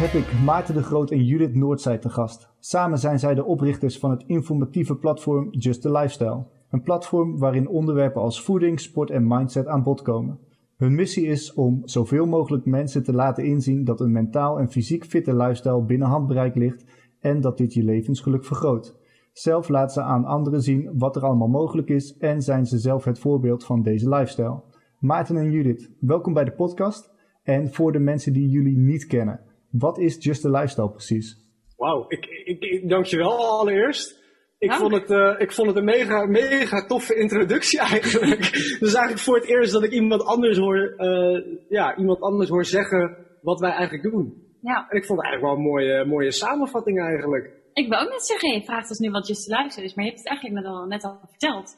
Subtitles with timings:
[0.00, 2.50] Heb ik Maarten de Groot en Judith Noordzij te gast.
[2.58, 6.46] Samen zijn zij de oprichters van het informatieve platform Just the Lifestyle.
[6.70, 10.38] Een platform waarin onderwerpen als voeding, sport en mindset aan bod komen.
[10.76, 15.04] Hun missie is om zoveel mogelijk mensen te laten inzien dat een mentaal en fysiek
[15.04, 16.84] fitte lifestyle binnen handbereik ligt
[17.18, 18.96] en dat dit je levensgeluk vergroot.
[19.32, 23.04] Zelf laten ze aan anderen zien wat er allemaal mogelijk is en zijn ze zelf
[23.04, 24.62] het voorbeeld van deze lifestyle.
[24.98, 27.10] Maarten en Judith, welkom bij de podcast.
[27.42, 31.36] En voor de mensen die jullie niet kennen, wat is Just the Lifestyle precies?
[31.76, 34.18] Wauw, ik, ik, ik dank je wel allereerst.
[34.58, 38.40] Ik, vond het, uh, ik vond het een mega, mega toffe introductie eigenlijk.
[38.80, 42.64] dus eigenlijk voor het eerst dat ik iemand anders hoor, uh, ja, iemand anders hoor
[42.64, 44.48] zeggen wat wij eigenlijk doen.
[44.62, 44.86] Ja.
[44.88, 47.58] En ik vond het eigenlijk wel een mooie, mooie samenvatting eigenlijk.
[47.72, 50.04] Ik wil ook net zeggen, je vraagt ons nu wat Just the Lifestyle is, maar
[50.04, 51.76] je hebt het eigenlijk net al, net al verteld.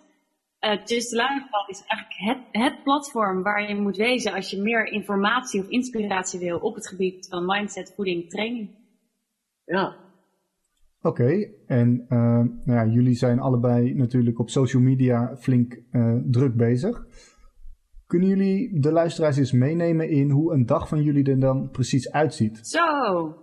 [0.65, 2.21] Uh, Just the Lifestyle is eigenlijk
[2.53, 6.75] het, het platform waar je moet wezen als je meer informatie of inspiratie wil op
[6.75, 8.71] het gebied van mindset, voeding, training.
[9.65, 9.97] Ja.
[11.01, 11.55] Oké, okay.
[11.67, 12.19] en uh,
[12.65, 17.07] nou ja, jullie zijn allebei natuurlijk op social media flink uh, druk bezig.
[18.07, 22.11] Kunnen jullie de luisteraars eens meenemen in hoe een dag van jullie er dan precies
[22.11, 22.67] uitziet?
[22.67, 22.85] Zo.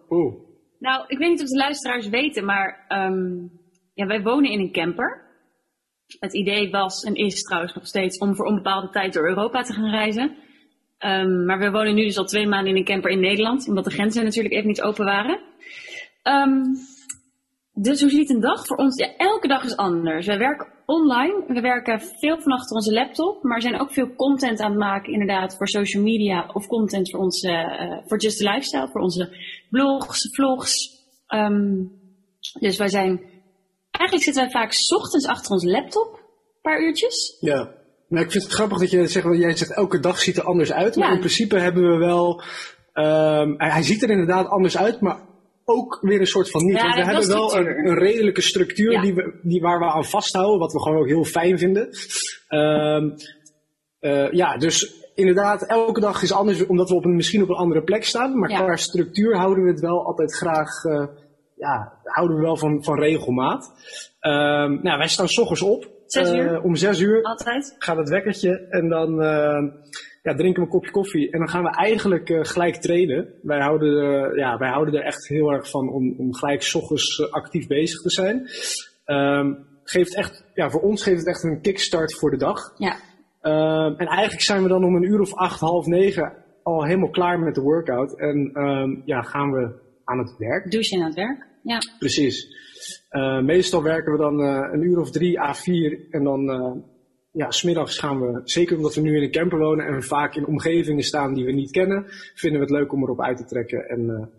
[0.10, 0.34] Oeh.
[0.80, 3.52] Nou, ik weet niet of de luisteraars weten, maar um,
[3.94, 5.29] ja, wij wonen in een camper.
[6.20, 9.74] Het idee was en is trouwens nog steeds om voor onbepaalde tijd door Europa te
[9.74, 10.36] gaan reizen.
[11.06, 13.84] Um, maar we wonen nu dus al twee maanden in een camper in Nederland, omdat
[13.84, 15.40] de grenzen natuurlijk even niet open waren.
[16.24, 16.78] Um,
[17.74, 18.98] dus hoe ziet een dag voor ons?
[18.98, 20.26] Ja, elke dag is anders.
[20.26, 24.60] We werken online, we werken veel van achter onze laptop, maar zijn ook veel content
[24.60, 28.44] aan het maken, inderdaad, voor social media of content voor onze, uh, voor Just the
[28.44, 29.38] Lifestyle, voor onze
[29.70, 30.98] blogs, vlogs.
[31.28, 31.92] Um,
[32.60, 33.22] dus wij zijn,
[34.00, 37.38] eigenlijk zitten wij vaak 's ochtends achter onze laptop, een paar uurtjes.
[37.40, 37.78] Ja.
[38.08, 40.72] Nou, ik vind het grappig dat je zegt, jij zegt elke dag ziet er anders
[40.72, 40.96] uit.
[40.96, 41.14] Maar Ja.
[41.14, 42.42] in principe hebben we wel,
[42.94, 45.20] um, hij, ziet er inderdaad anders uit, maar
[45.66, 46.76] ook weer een soort van niet.
[46.76, 49.02] Ja, Want we hebben wel een, een redelijke structuur Ja.
[49.02, 51.90] die we, die, waar we aan vasthouden, wat we gewoon ook heel fijn vinden.
[52.50, 53.16] Um,
[54.02, 57.56] uh, ja, dus inderdaad, elke dag is anders, omdat we op een, misschien op een
[57.56, 58.40] andere plek staan.
[58.40, 58.64] Maar Ja.
[58.64, 61.06] qua structuur houden we het wel altijd graag, uh,
[61.60, 63.72] ja, houden we wel van, van regelmaat.
[64.22, 65.98] Um, nou, wij staan s ochtends op.
[66.06, 66.54] Zes uur.
[66.54, 67.76] Uh, om zes uur Altijd.
[67.78, 69.72] gaat het wekkertje en dan uh,
[70.22, 71.32] ja, drinken we een kopje koffie.
[71.32, 73.34] En dan gaan we eigenlijk uh, gelijk trainen.
[73.42, 76.76] Wij houden, uh, ja, wij houden er echt heel erg van om, om gelijk 's
[76.76, 78.50] ochtends uh, actief bezig te zijn.
[79.06, 82.74] Um, geeft echt, ja, voor ons geeft het echt een kickstart voor de dag.
[82.78, 82.96] Ja.
[83.42, 86.34] Um, en eigenlijk zijn we dan om een uur of acht, half negen
[86.64, 88.20] al helemaal klaar met de workout.
[88.20, 90.72] En um, ja, gaan we aan het werk.
[90.72, 91.48] Douchen en aan het werk.
[91.64, 91.82] Ja.
[92.00, 92.58] Precies.
[93.12, 96.72] Uh, meestal werken we dan uh, een uur of drie à vier en dan uh,
[97.32, 100.46] ja, smiddags gaan we, zeker omdat we nu in een camper wonen en vaak in
[100.46, 103.90] omgevingen staan die we niet kennen, vinden we het leuk om erop uit te trekken
[103.90, 104.32] en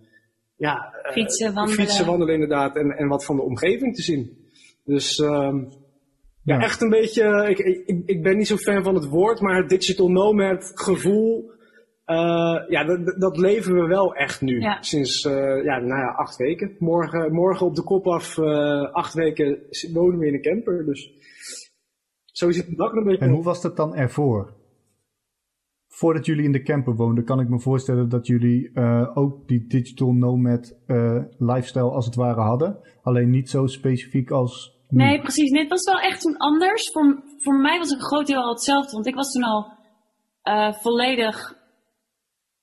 [0.56, 1.80] ja, fietsen, wandelen.
[1.80, 4.48] fietsen, wandelen inderdaad en, en wat van de omgeving te zien.
[4.84, 5.68] Dus um,
[6.42, 6.54] ja.
[6.54, 6.60] ja.
[6.60, 9.68] echt een beetje, ik, ik, ik ben niet zo fan van het woord, maar het
[9.68, 11.50] digital nomad gevoel,
[12.10, 14.60] uh, ja, dat, dat leven we wel echt nu.
[14.60, 14.82] Ja.
[14.82, 16.76] Sinds uh, ja, nou ja, acht weken.
[16.78, 19.58] Morgen, morgen op de kop af, uh, acht weken
[19.92, 20.84] wonen we in een camper.
[20.84, 21.10] Dus
[22.24, 23.24] zo zit het dag een beetje.
[23.24, 24.58] En hoe was dat dan ervoor?
[25.88, 29.66] Voordat jullie in de camper woonden, kan ik me voorstellen dat jullie uh, ook die
[29.66, 30.78] digital nomad
[31.38, 32.78] lifestyle als het ware hadden.
[33.02, 34.78] Alleen niet zo specifiek als.
[34.88, 35.04] Nu.
[35.04, 35.50] Nee, precies.
[35.50, 36.90] Nee, het was wel echt toen anders.
[36.92, 38.92] Voor, voor mij was een groot deel al hetzelfde.
[38.92, 39.72] Want ik was toen al
[40.72, 41.58] volledig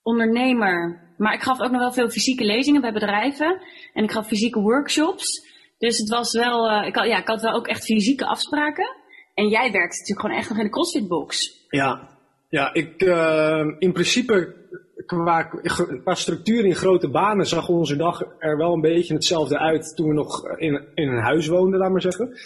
[0.07, 0.99] ondernemer.
[1.17, 3.61] Maar ik gaf ook nog wel veel fysieke lezingen bij bedrijven.
[3.93, 5.45] En ik gaf fysieke workshops.
[5.77, 8.95] Dus het was wel, uh, ik, had, ja, ik had wel ook echt fysieke afspraken.
[9.33, 11.65] En jij werkte natuurlijk gewoon echt nog in de CrossFit box.
[11.69, 12.09] Ja,
[12.49, 14.55] ja ik uh, in principe
[15.05, 15.43] qua,
[16.03, 20.07] qua structuur in grote banen zag onze dag er wel een beetje hetzelfde uit toen
[20.07, 22.37] we nog in, in een huis woonden, laat maar zeggen.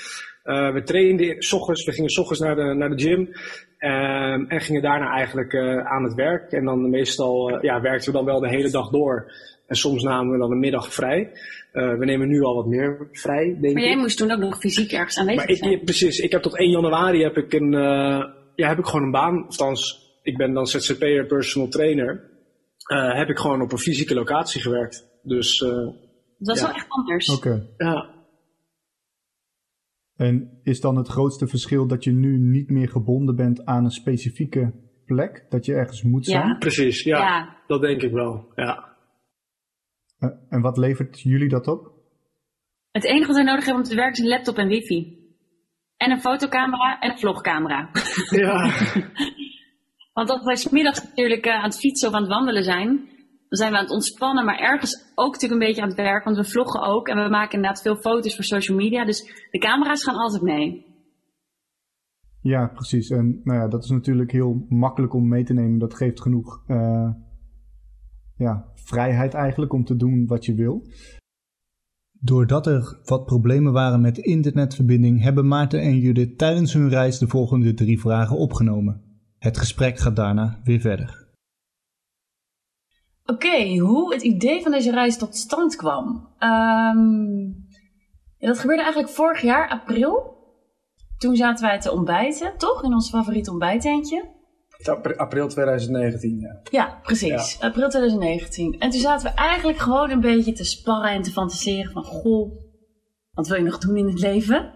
[0.43, 4.49] Uh, we trainden s ochtends, we gingen s ochtends naar de, naar de gym um,
[4.49, 6.51] en gingen daarna eigenlijk uh, aan het werk.
[6.51, 9.31] En dan meestal uh, ja, werkten we dan wel de hele dag door.
[9.67, 11.31] En soms namen we dan de middag vrij.
[11.73, 13.73] Uh, we nemen nu al wat meer vrij, denk ik.
[13.73, 15.71] Maar jij moest toen ook nog fysiek ergens aanwezig maar zijn.
[15.71, 18.23] Ik, precies, ik heb tot 1 januari heb ik, een, uh,
[18.55, 19.45] ja, heb ik gewoon een baan.
[19.45, 22.29] Althans, ik ben dan ZZP'er personal trainer.
[22.94, 25.07] Uh, heb ik gewoon op een fysieke locatie gewerkt.
[25.23, 25.95] Dus, uh, dat
[26.37, 26.65] was ja.
[26.65, 27.29] wel echt anders.
[27.29, 27.47] Oké.
[27.47, 27.67] Okay.
[27.77, 28.20] Ja.
[30.21, 33.91] En is dan het grootste verschil dat je nu niet meer gebonden bent aan een
[33.91, 34.73] specifieke
[35.06, 35.45] plek?
[35.50, 36.47] Dat je ergens moet zijn?
[36.47, 36.56] Ja.
[36.57, 37.57] Precies, ja, Ja.
[37.68, 38.95] Dat denk ik wel, ja.
[40.19, 41.91] Uh, en wat levert jullie dat op?
[42.91, 45.18] Het enige wat wij nodig hebben om te werken is een laptop en wifi.
[45.97, 47.89] En een fotocamera en een vlogcamera.
[48.29, 48.71] Ja.
[50.13, 53.09] Want als wij smiddags natuurlijk uh, aan het fietsen of aan het wandelen zijn,
[53.51, 56.24] dan zijn we aan het ontspannen, maar ergens ook natuurlijk een beetje aan het werk,
[56.24, 59.06] want we vloggen ook en we maken inderdaad veel foto's voor social media.
[59.06, 60.86] Dus de camera's gaan altijd mee.
[62.42, 63.09] Ja, precies.
[63.09, 65.80] En nou ja, dat is natuurlijk heel makkelijk om mee te nemen.
[65.80, 67.09] Dat geeft genoeg uh,
[68.36, 70.88] ja, vrijheid eigenlijk om te doen wat je wil.
[72.12, 77.18] Doordat er wat problemen waren met de internetverbinding, hebben Maarten en Judith tijdens hun reis
[77.18, 79.01] de volgende drie vragen opgenomen.
[79.38, 81.20] Het gesprek gaat daarna weer verder.
[83.31, 86.07] Oké, hoe het idee van deze reis tot stand kwam.
[86.39, 87.68] Um,
[88.38, 90.39] ja, dat gebeurde eigenlijk vorig jaar, april.
[91.18, 92.83] Toen zaten wij te ontbijten, toch?
[92.83, 94.39] In ons favoriete ontbijttentje.
[95.18, 96.60] April 2019, ja.
[96.72, 97.60] Ja, precies.
[97.60, 98.80] April 2019.
[98.80, 102.04] En toen zaten we eigenlijk gewoon een beetje te sparren en te fantaseren van...
[102.04, 102.51] Goh,
[103.31, 104.74] wat wil je nog doen in het leven?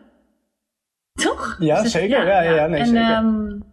[1.13, 1.55] Toch?
[1.59, 2.25] Ja, zeker.
[2.25, 3.17] Ja, ja, ja, nee, en, zeker.
[3.17, 3.63] Um,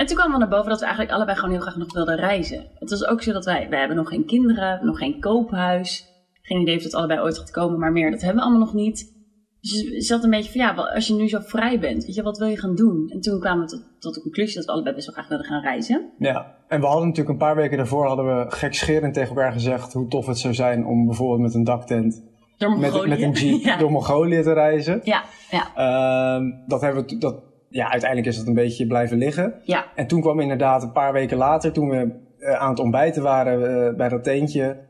[0.00, 2.16] en toen kwam we naar boven dat we eigenlijk allebei gewoon heel graag nog wilden
[2.16, 2.66] reizen.
[2.74, 3.68] Het was ook zo dat wij...
[3.68, 6.06] Wij hebben nog geen kinderen, nog geen koophuis.
[6.42, 8.74] Geen idee of dat allebei ooit gaat komen, maar meer, dat hebben we allemaal nog
[8.74, 9.18] niet.
[9.60, 12.22] Dus je zat een beetje van, ja, als je nu zo vrij bent, weet je,
[12.22, 13.08] wat wil je gaan doen?
[13.08, 15.46] En toen kwamen we tot, tot de conclusie dat we allebei best wel graag wilden
[15.46, 16.10] gaan reizen.
[16.18, 19.92] Ja, en we hadden natuurlijk een paar weken daarvoor, hadden we gekscherend tegen elkaar gezegd
[19.92, 22.22] hoe tof het zou zijn om bijvoorbeeld met een daktent
[22.56, 25.00] door met, met een jeep door Mongolië te reizen.
[25.04, 26.38] Ja, ja.
[26.38, 29.60] Uh, dat hebben we, dat, ja, uiteindelijk is dat een beetje blijven liggen.
[29.62, 29.86] Ja.
[29.94, 33.60] En toen kwam inderdaad een paar weken later, toen we uh, aan het ontbijten waren
[33.60, 34.88] uh, bij dat tentje,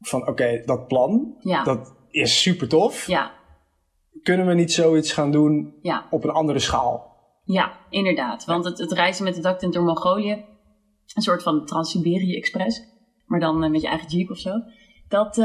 [0.00, 1.62] van oké, okay, dat plan, ja.
[1.62, 3.06] dat is super tof.
[3.06, 3.42] Ja
[4.24, 6.06] kunnen we niet zoiets gaan doen ja.
[6.10, 7.12] op een andere schaal?
[7.44, 8.44] Ja, inderdaad.
[8.44, 10.44] Want het, het reizen met de daktent door Mongolië,
[11.14, 12.82] een soort van Trans-Siberië Express,
[13.26, 14.50] maar dan uh, met je eigen jeep of zo.
[15.08, 15.38] Dat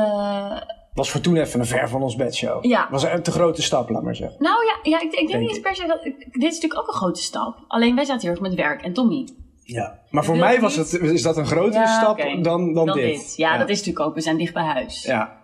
[1.00, 2.66] was voor toen even een ver van ons bedshow.
[2.66, 2.88] Ja.
[2.90, 4.44] Was een te grote stap, laat maar zeggen.
[4.44, 6.04] Nou ja, ja ik, ik denk niet per se dat.
[6.04, 7.66] Dit is natuurlijk ook een grote stap.
[7.68, 9.28] Alleen wij zaten heel erg met werk en Tommy.
[9.64, 12.42] Ja, maar voor mij was het, is dat een grotere ja, stap okay.
[12.42, 13.06] dan, dan, dan dit.
[13.06, 13.34] dit.
[13.36, 14.16] Ja, ja, dat is natuurlijk ook.
[14.16, 15.04] We zijn dicht bij huis.
[15.04, 15.38] Ja.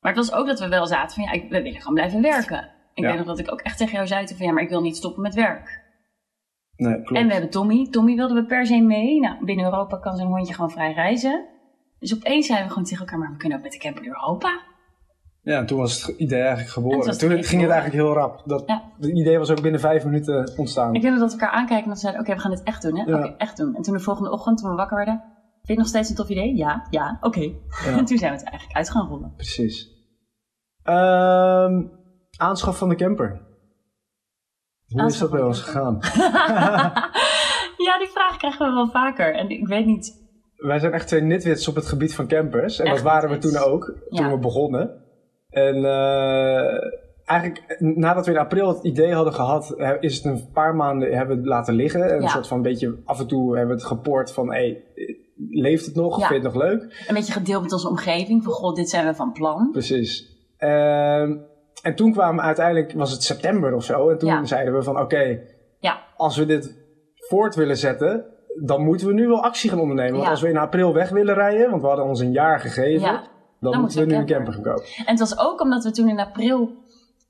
[0.00, 2.22] Maar het was ook dat we wel zaten van ja, ik, we willen gewoon blijven
[2.22, 2.70] werken.
[2.94, 3.08] Ik Ja.
[3.08, 4.96] weet nog dat ik ook echt tegen jou zei van ja, maar ik wil niet
[4.96, 5.84] stoppen met werk.
[6.76, 7.20] Nee, klopt.
[7.20, 7.86] En we hebben Tommy.
[7.90, 9.20] Tommy wilden we per se mee.
[9.20, 11.46] Nou, binnen Europa kan zo'n hondje gewoon vrij reizen.
[11.98, 14.14] Dus opeens zeiden we gewoon tegen elkaar, maar we kunnen ook met de camper door
[14.14, 14.60] Europa.
[15.46, 17.18] Ja, en toen was het idee eigenlijk En geboren.
[17.18, 18.42] toen het ging het eigenlijk heel rap.
[18.44, 18.82] Dat, Ja.
[19.00, 20.94] Het idee was ook binnen vijf minuten ontstaan.
[20.94, 22.96] Ik nog dat we elkaar aankijken en we zeiden, oké, we gaan dit echt doen,
[22.98, 23.04] hè?
[23.10, 23.18] Ja.
[23.18, 23.74] Oké, echt doen.
[23.74, 26.14] En toen de volgende ochtend, toen we wakker werden, vind je het nog steeds een
[26.16, 26.56] tof idee?
[26.56, 27.40] Ja, ja, oké.
[27.40, 27.52] Ja.
[27.98, 29.32] En toen zijn we het eigenlijk uit gaan rollen.
[29.36, 29.90] Precies.
[30.82, 31.82] Ehm,
[32.38, 33.40] aanschaf van de camper.
[34.86, 35.98] Hoe is dat bij ons gegaan?
[37.86, 39.34] ja, die vraag krijgen we wel vaker.
[39.34, 40.24] En ik weet niet,
[40.56, 42.78] Wij zijn echt twee nitwits op het gebied van campers.
[42.78, 45.04] En Echt dat waren we toen ook, toen we begonnen.
[45.56, 46.90] En eh,
[47.24, 51.16] eigenlijk, nadat we in april het idee hadden gehad, eh, is het een paar maanden
[51.16, 52.06] hebben we het laten liggen.
[52.06, 52.16] Ja.
[52.16, 54.84] Een soort van beetje, af en toe hebben we het gepoord van, hey,
[55.50, 56.20] leeft het nog?
[56.20, 56.26] Ja.
[56.26, 57.04] Vind je het nog leuk?
[57.08, 58.44] een beetje gedeeld met onze omgeving.
[58.44, 59.68] Van, god, dit zijn we van plan.
[59.72, 60.36] Precies.
[60.56, 61.36] Ehm,
[61.82, 64.44] en toen kwamen uiteindelijk, was het september of zo, en toen Ja.
[64.44, 65.40] zeiden we van oké,
[65.80, 66.76] Ja, als we dit
[67.16, 68.24] voort willen zetten,
[68.64, 70.16] dan moeten we nu wel actie gaan ondernemen.
[70.16, 73.20] Want als we in april weg willen rijden, want we hadden ons een jaar gegeven,
[73.58, 73.70] Ja.
[73.70, 74.84] dan, moeten we nu een camper gaan kopen.
[74.96, 76.70] En het was ook omdat we toen in april,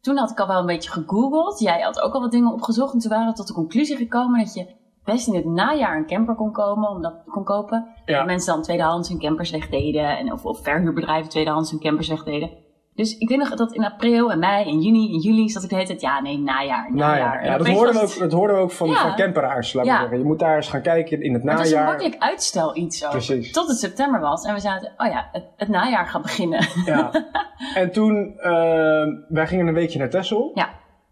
[0.01, 1.59] toen had ik al wel een beetje gegoogeld.
[1.59, 2.93] Jij had ook al wat dingen opgezocht.
[2.93, 4.67] En toen waren we tot de conclusie gekomen dat je
[5.05, 7.87] best in het najaar een camper kon, komen, omdat, kon kopen.
[8.05, 8.17] Ja.
[8.17, 10.19] Dat mensen dan tweedehands hun campers wegdeden.
[10.19, 12.51] En of, of verhuurbedrijven tweedehands hun campers wegdeden.
[12.97, 15.69] Dus ik weet nog dat in april en mei en juni en juli zat ik
[15.69, 17.45] de hele tijd, ja nee, najaar, Nou najaar.
[17.45, 18.95] ja, dat, hoorden we ook, dat hoorden we ook van, Ja.
[18.95, 19.99] van camperaars, laat Ja.
[20.01, 20.19] zeggen.
[20.19, 21.91] Je moet daar eens gaan kijken in het Maar het was een najaar.
[21.91, 23.11] makkelijk uitstel iets ook.
[23.11, 23.53] Precies.
[23.53, 24.45] Tot het september was.
[24.45, 26.67] En we zaten, oh ja, het, het najaar gaat beginnen.
[26.85, 27.11] Ja.
[27.75, 30.51] En toen, ehm, wij gingen een weekje naar Texel.
[30.55, 30.69] Ja.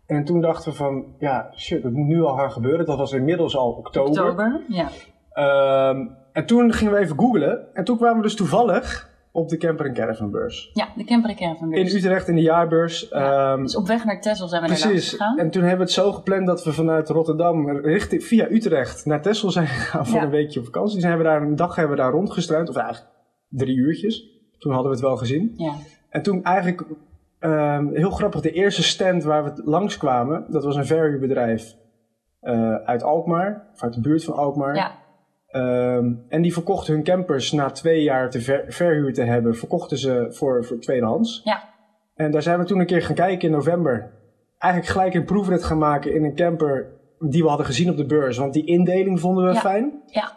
[0.06, 2.86] En toen dachten we van, ja, shit, het moet nu al gaan gebeuren.
[2.86, 4.22] Dat was inmiddels al oktober.
[4.22, 4.88] Oktober, ja.
[5.32, 7.74] Ehm, en toen gingen we even googlen.
[7.74, 10.70] En toen kwamen we dus toevallig op de camper en caravanbeurs.
[10.72, 13.06] Ja, de camper en caravan In Utrecht in de jaarbeurs.
[13.10, 15.10] Ja, Ehm, Dus op weg naar Texel zijn we precies.
[15.10, 15.38] gegaan.
[15.38, 19.22] En toen hebben we het zo gepland dat we vanuit Rotterdam richting, via Utrecht naar
[19.22, 20.24] Texel zijn gegaan voor Ja.
[20.24, 20.94] een weekje op vakantie.
[20.94, 22.68] Dus hebben we daar een dag hebben we daar rondgestruind.
[22.68, 23.10] Of eigenlijk
[23.48, 24.28] drie uurtjes.
[24.58, 25.52] Toen hadden we het wel gezien.
[25.56, 25.72] Ja.
[26.08, 26.82] En toen eigenlijk,
[27.38, 31.74] ehm, heel grappig, de eerste stand waar we langskwamen, dat was een verhuurbedrijf
[32.40, 34.74] eh, uit Alkmaar, of uit de buurt van Alkmaar.
[34.74, 34.90] Ja.
[35.54, 39.99] Ehm, en die verkochten hun campers na twee jaar te ver, verhuur te hebben, verkochten
[39.99, 41.40] ze voor, voor tweedehands.
[41.44, 41.62] Ja.
[42.14, 44.11] En daar zijn we toen een keer gaan kijken in november.
[44.58, 46.87] Eigenlijk gelijk een proefrit gaan maken in een camper
[47.18, 48.37] die we hadden gezien op de beurs.
[48.37, 49.61] Want die indeling vonden we Ja.
[49.61, 49.92] fijn.
[50.06, 50.32] Ja.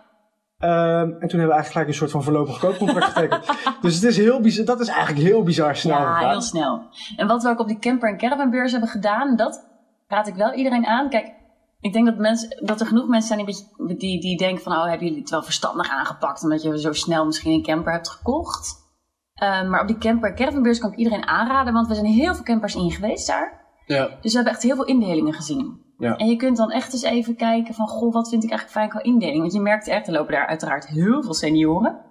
[0.58, 3.46] Ehm, en toen hebben we eigenlijk gelijk een soort van voorlopig koopcontract getekend.
[3.82, 6.30] dus het is heel bizar, dat is eigenlijk heel bizar snel Ja, gegaan.
[6.30, 6.82] heel snel.
[7.18, 9.68] En wat we ook op die camper en caravanbeurs hebben gedaan, dat
[10.08, 11.10] raad ik wel iedereen aan.
[11.10, 11.34] Kijk,
[11.80, 14.86] ik denk dat, mensen, dat er genoeg mensen zijn die, die, die denken van, oh,
[14.86, 18.86] hebben jullie het wel verstandig aangepakt, omdat je zo snel misschien een camper hebt gekocht.
[19.34, 22.44] Ehm, maar op die camper, caravanbeurs kan ik iedereen aanraden, want we zijn heel veel
[22.44, 23.66] campers in geweest daar.
[23.86, 24.06] Ja.
[24.22, 25.82] Dus we hebben echt heel veel indelingen gezien.
[25.98, 26.16] Ja.
[26.16, 28.90] En je kunt dan echt eens even kijken van, goh, wat vind ik eigenlijk fijn
[28.90, 29.40] qua indeling?
[29.40, 32.06] Want je merkt echt, er lopen daar uiteraard heel veel senioren.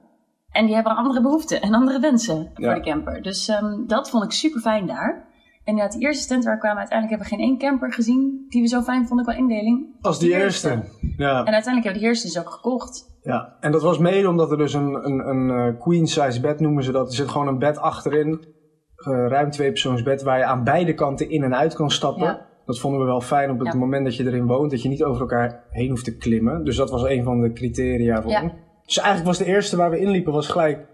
[0.51, 2.65] En die hebben andere behoeften en andere wensen Ja.
[2.73, 3.23] voor de camper.
[3.23, 5.29] Dus ehm, dat vond ik super fijn daar.
[5.67, 8.45] En inderdaad, de eerste tent waar we kwamen, uiteindelijk hebben we geen één camper gezien
[8.49, 9.97] die we zo fijn vonden qua indeling.
[10.01, 10.69] Als die eerste.
[11.17, 11.31] Ja.
[11.31, 13.19] En uiteindelijk hebben we de eerste dus ook gekocht.
[13.23, 13.57] ja.
[13.61, 16.83] En dat was mede omdat er dus een, een, een eh, queen size bed noemen
[16.85, 17.09] ze dat.
[17.09, 18.55] Er zit gewoon een bed achterin.
[18.97, 22.25] eh, ruim twee persoons bed waar je aan beide kanten in en uit kan stappen.
[22.27, 22.47] Ja.
[22.65, 23.79] Dat vonden we wel fijn op het Ja.
[23.79, 24.71] moment dat je erin woont.
[24.71, 26.65] Dat je niet over elkaar heen hoeft te klimmen.
[26.65, 28.43] Dus dat was een van de criteria voor Ja.
[28.43, 28.53] ons.
[28.85, 30.87] Dus eigenlijk was de eerste waar we inliepen was gelijk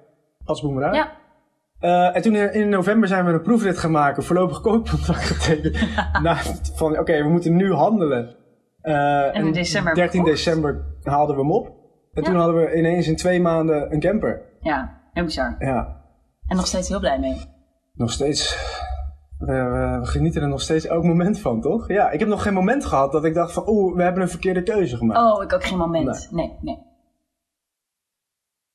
[0.45, 0.95] Asboemerang.
[0.95, 1.13] Ja,
[1.83, 5.89] Eh, en toen in, november zijn we een proefrit gaan maken, voorlopig koopcontract getekend.
[6.23, 6.37] nou,
[6.75, 8.37] van oké, we moeten nu handelen.
[8.81, 10.37] Eh, in december 13 verkocht.
[10.45, 11.67] december haalden we hem op.
[12.13, 12.29] En Ja.
[12.29, 14.43] toen hadden we ineens in twee maanden een camper.
[14.61, 15.57] ja, heel bizar.
[15.59, 16.03] Ja,
[16.47, 17.37] En nog steeds heel blij mee.
[17.95, 18.71] nog steeds.
[19.39, 21.89] We, we- we genieten er nog steeds elk moment van, toch?
[21.89, 24.29] Ja, ik heb nog geen moment gehad dat ik dacht van, oeh, we hebben een
[24.29, 25.21] verkeerde keuze gemaakt.
[25.21, 26.29] Oh, ik ook geen moment.
[26.31, 26.79] Nee, nee.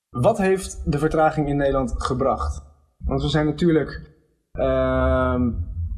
[0.09, 2.65] Wat heeft de vertraging in Nederland gebracht?
[3.05, 4.01] Want we zijn natuurlijk.
[4.51, 5.41] ehm,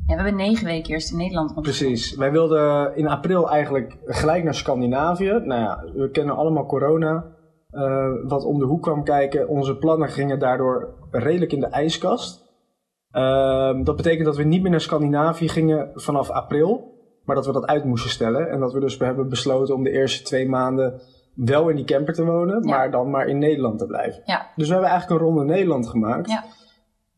[0.08, 1.62] Ja, we hebben negen weken eerst in Nederland.
[1.62, 2.16] Precies.
[2.16, 5.42] Wij wilden in april eigenlijk gelijk naar Scandinavië.
[5.44, 7.38] Nou ja, we kennen allemaal corona.
[7.70, 9.48] eh, wat om de hoek kwam kijken.
[9.48, 12.44] Onze plannen gingen daardoor redelijk in de ijskast.
[13.12, 16.94] Ehm, dat betekent dat we niet meer naar Scandinavië gingen vanaf april.
[17.26, 18.50] Maar dat we dat uit moesten stellen.
[18.50, 21.02] En dat we dus we hebben besloten om de eerste twee maanden
[21.36, 22.64] wel in die camper te wonen.
[22.68, 22.76] Ja.
[22.76, 24.22] Maar dan maar in Nederland te blijven.
[24.26, 26.30] Ja, Dus we hebben eigenlijk een ronde Nederland gemaakt.
[26.30, 26.44] Ja.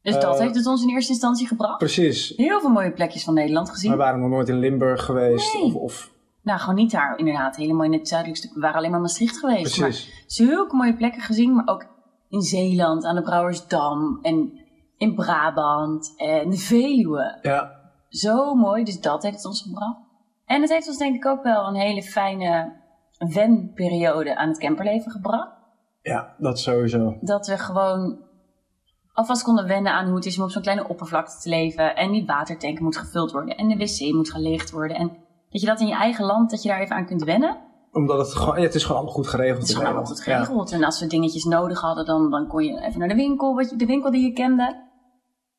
[0.01, 1.77] Dus dat Eh, heeft het ons in eerste instantie gebracht.
[1.77, 2.33] Precies.
[2.35, 3.91] Heel veel mooie plekjes van Nederland gezien.
[3.91, 5.53] We waren nog nooit in Limburg geweest.
[5.53, 5.63] Nee.
[5.63, 6.11] Of, of
[6.43, 7.55] Nou, gewoon niet daar inderdaad.
[7.55, 8.59] Helemaal in het zuidelijkste stuk.
[8.59, 9.79] We waren alleen maar Maastricht geweest.
[9.79, 10.23] Maar precies.
[10.27, 11.53] zulke mooie plekken gezien.
[11.55, 11.85] Maar ook
[12.29, 14.19] in Zeeland, aan de Brouwersdam.
[14.21, 14.59] En
[14.97, 16.13] in Brabant.
[16.17, 17.39] En de Veluwe.
[17.41, 17.71] Ja,
[18.09, 18.83] Zo mooi.
[18.83, 19.97] Dus dat heeft het ons gebracht.
[20.45, 22.79] En het heeft ons denk ik ook wel een hele fijne
[23.33, 25.51] wenperiode aan het camperleven gebracht.
[26.01, 27.17] Ja, dat sowieso.
[27.21, 28.29] dat we gewoon
[29.13, 31.95] alvast konden wennen aan hoe het is om op zo'n kleine oppervlakte te leven.
[31.95, 33.57] En die watertank moet gevuld worden.
[33.57, 34.97] En de wc moet geleegd worden.
[34.97, 35.07] En
[35.49, 37.57] dat je dat in je eigen land, dat je daar even aan kunt wennen.
[37.91, 39.57] Omdat het gewoon, ja, het is gewoon allemaal goed geregeld.
[39.57, 40.71] Het is gewoon allemaal goed geregeld.
[40.71, 43.69] En als we dingetjes nodig hadden, dan, dan kon je even naar de winkel, wat
[43.69, 44.89] je, de winkel die je kende.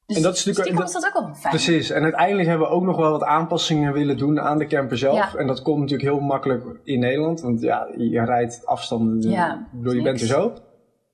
[0.07, 1.55] Dus En dat is natuurlijk- was dat ook wel fijn.
[1.55, 1.91] Precies.
[1.91, 5.17] En uiteindelijk hebben we ook nog wel wat aanpassingen willen doen aan de camper zelf.
[5.17, 5.35] Ja.
[5.35, 7.41] En dat komt natuurlijk heel makkelijk in Nederland.
[7.41, 9.31] Want ja, je rijdt afstanden.
[9.31, 10.53] Ja, bedoel, je bent er zo.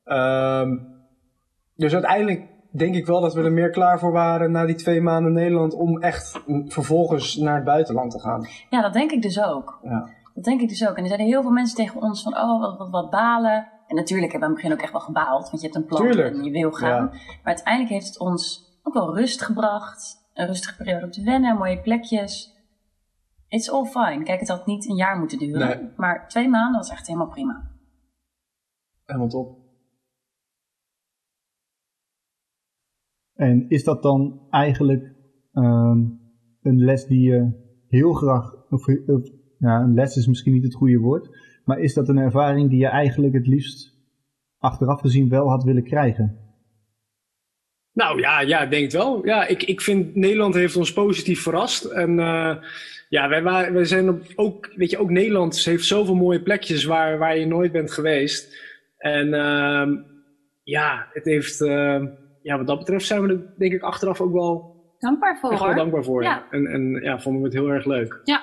[0.05, 0.77] Ehm,
[1.79, 5.01] dus uiteindelijk denk ik wel dat we er meer klaar voor waren na die twee
[5.01, 5.75] maanden Nederland.
[5.75, 8.47] Om echt vervolgens naar het buitenland te gaan.
[8.71, 9.79] Ja, dat denk ik dus ook.
[9.83, 10.09] Ja.
[10.35, 10.97] Dat denk ik dus ook.
[10.97, 13.69] En er zeiden heel veel mensen tegen ons van, oh, wat, wat, wat balen.
[13.87, 15.51] En natuurlijk hebben we aan het begin ook echt wel gebaald.
[15.51, 16.35] Want je hebt een plan Tuurlijk.
[16.35, 17.05] en je wil gaan.
[17.05, 17.11] Ja.
[17.11, 20.27] Maar uiteindelijk heeft het ons ook wel rust gebracht.
[20.35, 22.57] Een rustige periode om te wennen, mooie plekjes.
[23.49, 24.23] It's all fine.
[24.23, 25.67] Kijk, het had niet een jaar moeten duren.
[25.67, 25.91] Nee.
[25.97, 27.71] Maar twee maanden was echt helemaal prima.
[29.05, 29.58] Helemaal top.
[33.39, 35.13] En is dat dan eigenlijk
[35.53, 35.99] ehm,
[36.63, 37.51] een les die je
[37.89, 38.87] heel graag, of,
[39.59, 41.29] ja, een les is misschien niet het goede woord,
[41.65, 43.97] maar is dat een ervaring die je eigenlijk het liefst
[44.59, 46.39] achteraf gezien wel had willen krijgen?
[47.93, 49.27] Nou ja, ja, ik denk het wel.
[49.27, 51.85] Ja, ik, ik vind Nederland heeft ons positief verrast.
[51.85, 52.57] En eh,
[53.09, 53.43] ja, wij,
[53.73, 57.47] wij zijn op, ook, weet je, ook Nederland heeft zoveel mooie plekjes waar, waar je
[57.47, 58.57] nooit bent geweest.
[58.97, 59.97] En ehm,
[60.63, 62.07] ja, het heeft, ehm,
[62.43, 65.61] ja, wat dat betreft zijn we er denk ik achteraf ook wel Dankbaar voor echt
[65.61, 65.77] wel hoor.
[65.77, 66.23] dankbaar voor.
[66.23, 66.51] Ja.
[66.51, 68.21] En, en ja, vonden we het heel erg leuk.
[68.25, 68.41] Ja.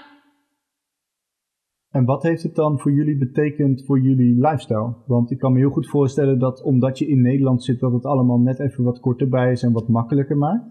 [1.89, 4.95] En wat heeft het dan voor jullie betekend voor jullie lifestyle?
[5.05, 8.05] Want ik kan me heel goed voorstellen dat omdat je in Nederland zit, dat het
[8.05, 10.65] allemaal net even wat korter bij is en wat makkelijker maakt.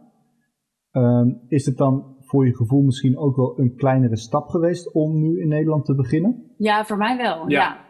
[0.90, 5.21] Ehm, is het dan voor je gevoel misschien ook wel een kleinere stap geweest om
[5.21, 6.52] nu in Nederland te beginnen?
[6.57, 7.49] Ja, voor mij wel.
[7.49, 7.61] Ja.
[7.61, 7.84] Ja.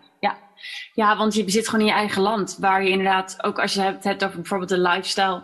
[0.94, 1.16] Ja.
[1.16, 2.56] want je zit gewoon in je eigen land.
[2.60, 5.42] Waar je inderdaad, ook als je het hebt over bijvoorbeeld de lifestyle.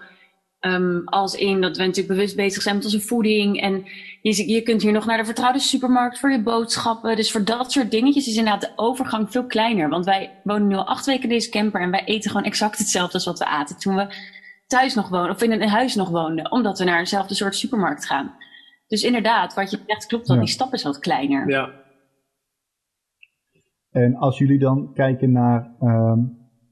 [0.60, 3.60] ehm, als in dat we natuurlijk bewust bezig zijn met onze voeding.
[3.60, 3.84] En
[4.22, 7.16] je, je kunt hier nog naar de vertrouwde supermarkt voor je boodschappen.
[7.16, 9.88] Dus voor dat soort dingetjes is inderdaad de overgang veel kleiner.
[9.88, 11.80] Want wij wonen nu al acht weken in deze camper.
[11.80, 14.14] En wij eten gewoon exact hetzelfde als wat we aten toen we
[14.66, 15.30] thuis nog woonden.
[15.30, 16.50] Of in een huis nog woonden.
[16.50, 18.34] Omdat we naar dezelfde soort supermarkt gaan.
[18.88, 20.28] Dus inderdaad, wat je zegt klopt.
[20.28, 20.36] Ja.
[20.36, 21.48] Die stap is wat kleiner.
[21.48, 21.70] Ja.
[23.90, 26.18] En als jullie dan kijken naar ehm,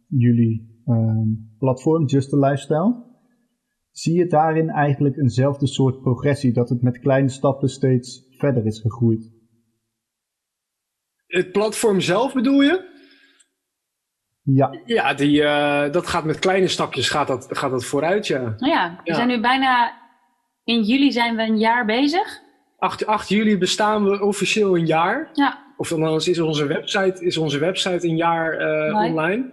[0.06, 3.06] jullie ehm, platform, Just a Lifestyle,
[3.90, 8.80] zie je daarin eigenlijk eenzelfde soort progressie, dat het met kleine stappen steeds verder is
[8.80, 9.32] gegroeid?
[11.26, 12.96] Het platform zelf bedoel je?
[14.42, 18.40] Ja, Ja, die, eh, dat gaat met kleine stapjes gaat dat, gaat dat vooruit, ja.
[18.42, 19.14] Nou ja, we Ja.
[19.14, 19.96] zijn nu bijna...
[20.64, 22.40] In juli zijn we een jaar bezig.
[22.78, 25.30] 8, 8 juli bestaan we officieel een jaar.
[25.32, 29.50] Ja, Of althans is onze website, is onze website een jaar eh, online.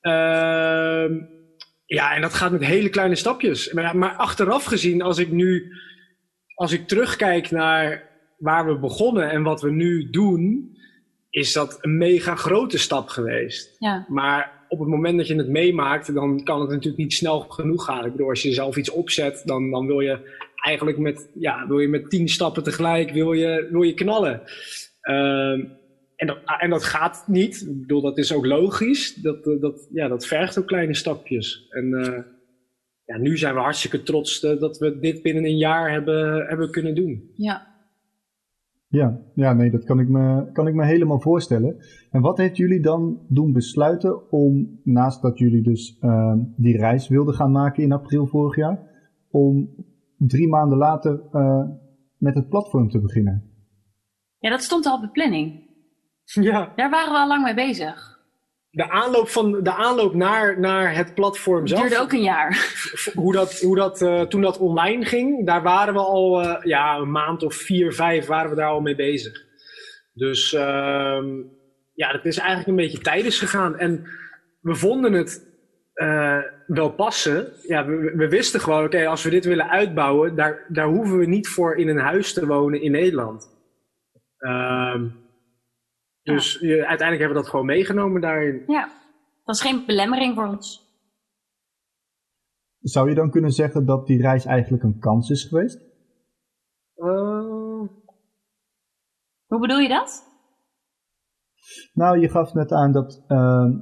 [0.00, 1.14] Ehm,
[1.86, 3.72] ja, en dat gaat met hele kleine stapjes.
[3.72, 5.72] Maar, maar achteraf gezien, als ik nu,
[6.54, 8.08] als ik terugkijk naar
[8.38, 10.76] waar we begonnen en wat we nu doen,
[11.30, 13.76] is dat een mega grote stap geweest.
[13.78, 14.06] ja.
[14.08, 17.84] Maar op het moment dat je het meemaakt, dan kan het natuurlijk niet snel genoeg
[17.84, 18.04] gaan.
[18.04, 21.78] Ik bedoel, als je zelf iets opzet, dan, dan wil je eigenlijk met, ja, wil
[21.78, 24.42] je met tien stappen tegelijk wil je, wil je knallen.
[25.06, 25.64] Ehm,
[26.16, 27.66] en, dat, en dat gaat niet.
[27.68, 29.14] Ik bedoel, dat is ook logisch.
[29.14, 31.66] Dat, eh, dat, ja, dat vergt ook kleine stapjes.
[31.68, 32.22] En eh,
[33.04, 36.70] ja, nu zijn we hartstikke trots eh, dat we dit binnen een jaar hebben, hebben
[36.70, 37.30] kunnen doen.
[37.34, 37.74] ja.
[38.88, 41.76] ja, ja, nee, dat kan ik, me, kan ik me helemaal voorstellen.
[42.10, 47.08] En wat heeft jullie dan doen besluiten om, naast dat jullie dus ehm, die reis
[47.08, 48.80] wilden gaan maken in april vorig jaar,
[49.30, 49.74] om
[50.16, 51.68] drie maanden later eh,
[52.16, 53.55] met het platform te beginnen?
[54.46, 55.64] Ja, dat stond al op de planning.
[56.24, 58.18] Ja, Daar waren we al lang mee bezig.
[58.70, 61.80] de aanloop, van, de aanloop naar, naar het platform Het zelf.
[61.80, 62.74] duurde ook een jaar.
[63.14, 66.96] hoe dat, hoe dat, eh, toen dat online ging, daar waren we al eh, ja,
[66.96, 69.44] een maand of vier, vijf waren we daar al mee bezig.
[70.12, 71.26] Dus ehm,
[71.94, 73.78] ja, dat is eigenlijk een beetje tijdens gegaan.
[73.78, 74.06] En
[74.60, 75.46] we vonden het
[75.92, 77.52] eh, wel passen.
[77.62, 81.26] Ja, we, we wisten gewoon, oké, als we dit willen uitbouwen, daar, daar hoeven we
[81.26, 83.54] niet voor in een huis te wonen in Nederland.
[84.38, 85.08] Ehm,
[86.22, 88.62] dus je- uiteindelijk hebben we dat gewoon meegenomen daarin.
[88.66, 88.88] Ja,
[89.44, 90.84] dat is geen belemmering voor ons.
[92.80, 95.80] Zou je dan kunnen zeggen dat die reis eigenlijk een kans is geweest?
[96.94, 97.84] Eh,
[99.46, 100.24] Hoe bedoel je dat?
[101.92, 103.72] Nou, je gaf net aan dat ehm,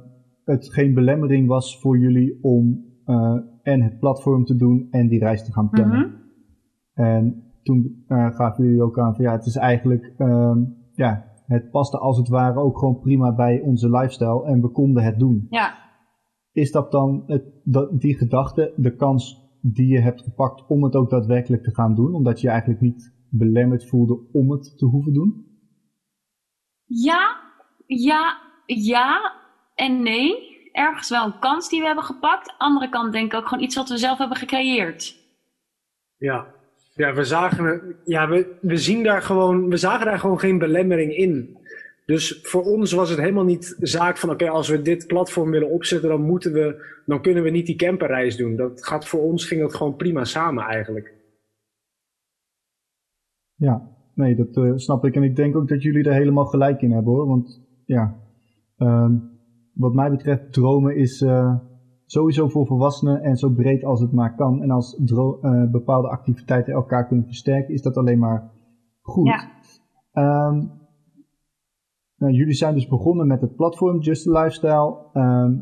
[0.43, 5.19] het geen belemmering was voor jullie om eh, en het platform te doen en die
[5.19, 6.07] reis te gaan plannen.
[6.09, 7.07] Mhm.
[7.07, 11.71] En toen eh, gaven jullie ook aan van ja, het is eigenlijk, ehm, ja, het
[11.71, 15.47] paste als het ware ook gewoon prima bij onze lifestyle en we konden het doen.
[15.49, 15.75] Ja,
[16.51, 20.95] Is dat dan het, dat, die gedachte, de kans die je hebt gepakt om het
[20.95, 24.85] ook daadwerkelijk te gaan doen, omdat je je eigenlijk niet belemmerd voelde om het te
[24.85, 25.43] hoeven doen?
[26.85, 27.39] ja,
[27.85, 29.33] ja, ja
[29.75, 30.53] en nee.
[30.71, 32.55] Ergens wel een kans die we hebben gepakt.
[32.57, 35.23] Andere kant denk ik ook gewoon iets wat we zelf hebben gecreëerd.
[36.17, 36.54] Ja,
[36.95, 41.15] ja we, zagen, ja we, we, zien daar gewoon, we zagen daar gewoon geen belemmering
[41.15, 41.57] in.
[42.05, 45.69] Dus voor ons was het helemaal niet zaak van, oké, als we dit platform willen
[45.69, 48.55] opzetten, dan moeten we, dan kunnen we niet die camperreis doen.
[48.55, 51.13] Dat gaat voor ons ging dat gewoon prima samen eigenlijk.
[53.55, 55.15] Ja, nee, dat eh, snap ik.
[55.15, 57.27] En ik denk ook dat jullie er helemaal gelijk in hebben hoor.
[57.27, 58.15] Want ja,
[58.77, 59.13] ehm,
[59.73, 61.55] wat mij betreft, dromen is eh,
[62.05, 64.61] sowieso voor volwassenen en zo breed als het maar kan.
[64.61, 68.51] En als dro- eh, bepaalde activiteiten elkaar kunnen versterken, is dat alleen maar
[69.01, 69.27] goed.
[69.27, 69.51] Ja.
[70.11, 70.63] Ehm,
[72.17, 74.97] nou, jullie zijn dus begonnen met het platform Just a Lifestyle.
[75.13, 75.53] Ehm,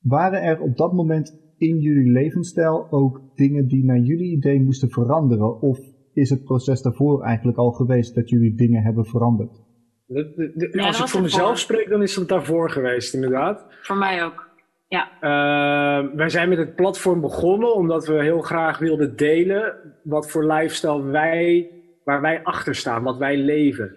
[0.00, 4.90] waren er op dat moment in jullie levensstijl ook dingen die naar jullie idee moesten
[4.90, 5.60] veranderen?
[5.60, 5.78] Of
[6.12, 9.60] is het proces daarvoor eigenlijk al geweest dat jullie dingen hebben veranderd?
[10.86, 13.66] Als ik voor mezelf spreek, dan is dat daarvoor geweest, inderdaad.
[13.82, 14.50] Voor mij ook.
[14.92, 20.30] Ja, Uh, wij zijn met het platform begonnen omdat we heel graag wilden delen wat
[20.30, 21.70] voor lifestyle wij,
[22.04, 23.96] waar wij achter staan, wat wij leven.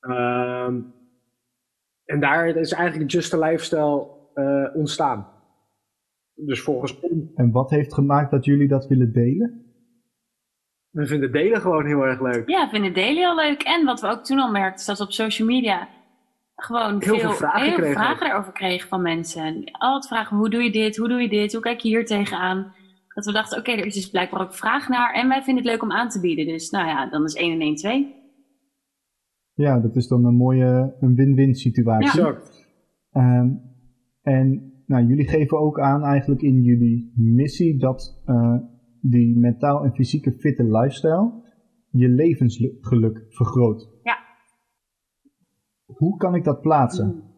[0.00, 0.80] Ehm,
[2.04, 5.28] en daar is eigenlijk Just a Lifestyle eh, ontstaan.
[6.34, 7.00] Dus volgens
[7.34, 9.64] En wat heeft gemaakt dat jullie dat willen delen?
[10.90, 12.48] we vinden delen gewoon heel erg leuk.
[12.48, 13.62] ja vinden delen heel leuk.
[13.62, 15.88] En wat we ook toen al merkten, is dat we op social media
[16.56, 19.42] gewoon Heel veel, veel vragen heel veel kregen vragen erover kregen van mensen.
[19.42, 22.06] En altijd vragen, hoe doe je dit, hoe doe je dit, hoe kijk je hier
[22.06, 22.72] tegenaan?
[23.14, 25.72] Dat we dachten, oké, er is dus blijkbaar ook vraag naar en wij vinden het
[25.72, 26.46] leuk om aan te bieden.
[26.46, 28.22] Dus nou ja, dan is 1 en 1 2.
[29.54, 32.20] Ja, dat is dan een mooie een win-win situatie.
[32.20, 32.68] Exact.
[33.10, 33.48] Ehm,
[34.22, 38.56] en nou, jullie geven ook aan eigenlijk in jullie missie dat eh,
[39.00, 41.42] die mentaal en fysieke fitte lifestyle
[41.90, 43.93] je levensgeluk vergroot.
[45.86, 47.34] Hoe kan ik dat plaatsen?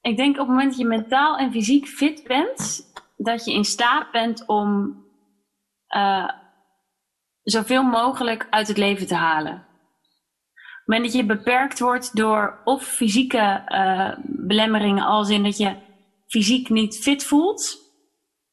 [0.00, 3.64] Ik denk op het moment dat je mentaal en fysiek fit bent, dat je in
[3.64, 4.96] staat bent om
[5.86, 6.28] eh,
[7.42, 9.52] zoveel mogelijk uit het leven te halen.
[9.52, 15.56] Op het moment dat je beperkt wordt door of fysieke eh, belemmeringen, als in dat
[15.56, 15.76] je
[16.26, 17.78] fysiek niet fit voelt,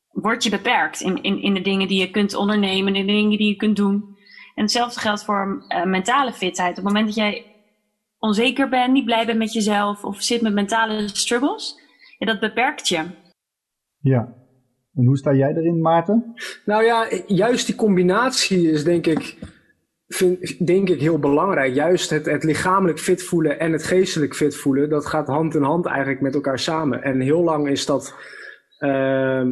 [0.07, 3.37] word je beperkt in, in, in de dingen die je kunt ondernemen, in de dingen
[3.37, 4.17] die je kunt doen.
[4.55, 6.69] En hetzelfde geldt voor eh, mentale fitheid.
[6.69, 7.54] Op het moment dat jij
[8.25, 11.79] onzeker bent, niet blij bent met jezelf of zit met mentale struggles,
[12.17, 13.03] ja, dat beperkt je.
[13.99, 14.33] Ja.
[14.93, 16.33] En hoe sta jij erin, Maarten?
[16.65, 19.37] Nou ja, juist die combinatie is denk ik,
[20.07, 21.73] vind, denk ik heel belangrijk.
[21.73, 25.63] Juist het, het lichamelijk fit voelen en het geestelijk fit voelen, dat gaat hand in
[25.63, 27.03] hand eigenlijk met elkaar samen.
[27.03, 28.15] En heel lang is dat,
[28.79, 29.45] uh,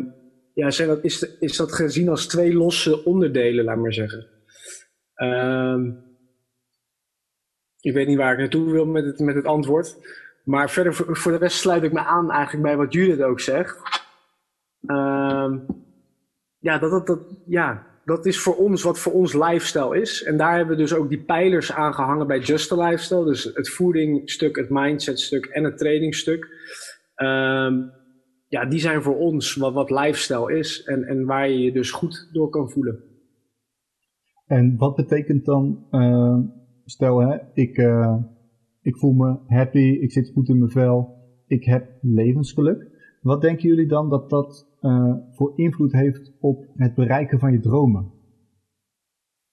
[0.53, 4.27] ja, dat, is, is dat gezien als twee losse onderdelen, laat maar zeggen.
[5.15, 5.77] Uh,
[7.83, 9.97] ik weet niet waar ik naartoe wil met het, met het antwoord.
[10.43, 13.77] Maar verder, voor de rest sluit ik me aan eigenlijk bij wat Judith ook zegt.
[14.81, 15.53] Uh,
[16.57, 20.23] ja, dat, dat, dat, ja, dat is voor ons wat voor ons lifestyle is.
[20.23, 23.25] En daar hebben we dus ook die pijlers aan gehangen bij Just a Lifestyle.
[23.25, 26.43] Dus het voedingstuk, het mindsetstuk en het trainingstuk.
[27.17, 27.71] Uh,
[28.47, 31.91] ja, die zijn voor ons wat, wat lifestyle is en, en waar je je dus
[31.91, 33.03] goed door kan voelen.
[34.45, 36.37] En wat betekent dan, uh,
[36.85, 38.15] stel hè, ik, uh,
[38.81, 41.15] ik voel me happy, ik zit goed in mijn vel,
[41.47, 42.91] ik heb levensgeluk.
[43.21, 47.59] Wat denken jullie dan dat dat uh, voor invloed heeft op het bereiken van je
[47.59, 48.11] dromen?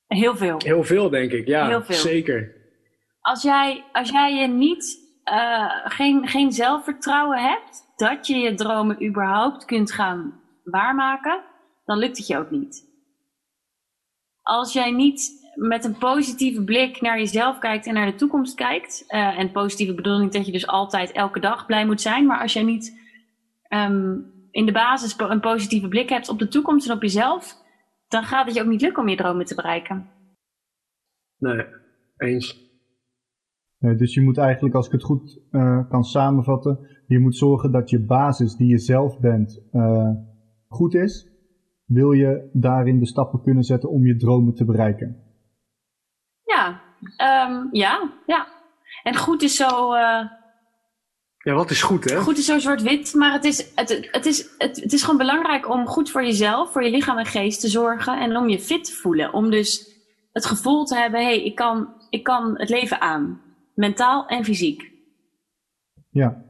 [0.07, 0.57] Heel veel.
[0.59, 1.69] Heel veel, denk ik, ja.
[1.69, 1.95] Heel veel.
[1.95, 2.57] Zeker.
[3.21, 4.99] Als jij, als jij je niet,
[5.33, 11.45] uh, geen, geen zelfvertrouwen hebt dat je je dromen überhaupt kunt gaan waarmaken,
[11.85, 12.89] dan lukt het je ook niet.
[14.43, 19.05] Als jij niet met een positieve blik naar jezelf kijkt en naar de toekomst kijkt,
[19.09, 22.53] uh, en positieve bedoeling dat je dus altijd elke dag blij moet zijn, maar als
[22.53, 22.99] jij niet
[23.69, 27.57] um, in de basis een positieve blik hebt op de toekomst en op jezelf,
[28.09, 30.09] dan gaat het je ook niet lukken om je dromen te bereiken.
[31.39, 31.65] Nee,
[32.17, 32.69] eens.
[33.79, 37.91] dus je moet eigenlijk, als ik het goed uh, kan samenvatten, je moet zorgen dat
[37.91, 40.11] je basis die je zelf bent uh,
[40.69, 41.29] goed is.
[41.85, 45.30] Wil je daarin de stappen kunnen zetten om je dromen te bereiken?
[46.51, 46.81] Ja,
[47.49, 48.47] um, ja, ja.
[49.03, 49.95] En goed is zo.
[49.95, 50.23] Uh,
[51.39, 52.21] ja, wat is goed, hè?
[52.21, 55.69] Goed is zo zwart-wit, maar het is, het, het, is, het, het is gewoon belangrijk
[55.69, 58.85] om goed voor jezelf, voor je lichaam en geest te zorgen en om je fit
[58.85, 59.33] te voelen.
[59.33, 59.99] Om dus
[60.33, 63.41] het gevoel te hebben, hé, hey, ik, kan, ik kan het leven aan.
[63.75, 64.91] Mentaal en fysiek.
[66.11, 66.45] Ja,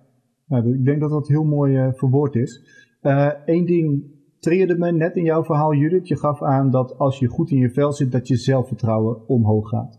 [0.46, 2.60] nou, ik denk dat dat heel mooi uh, verwoord is.
[3.00, 4.04] Eén uh, ding
[4.40, 6.08] triggerde me net in jouw verhaal, Judith.
[6.08, 9.68] Je gaf aan dat als je goed in je vel zit, dat je zelfvertrouwen omhoog
[9.68, 9.98] gaat.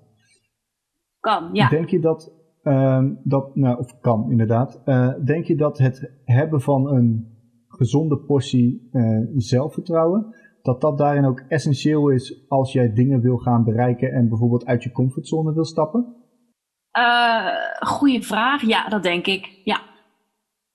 [1.20, 1.70] Kan, ja.
[1.70, 4.82] Denk je dat Uh, dat, nou, of kan inderdaad.
[4.86, 11.26] Uh, denk je dat het hebben van een gezonde portie uh, zelfvertrouwen, dat dat daarin
[11.26, 15.66] ook essentieel is als jij dingen wil gaan bereiken en bijvoorbeeld uit je comfortzone wil
[15.66, 16.16] stappen?
[16.98, 17.48] Uh,
[17.80, 18.62] goeie vraag.
[18.62, 19.62] Ja, dat denk ik.
[19.64, 19.82] Ja.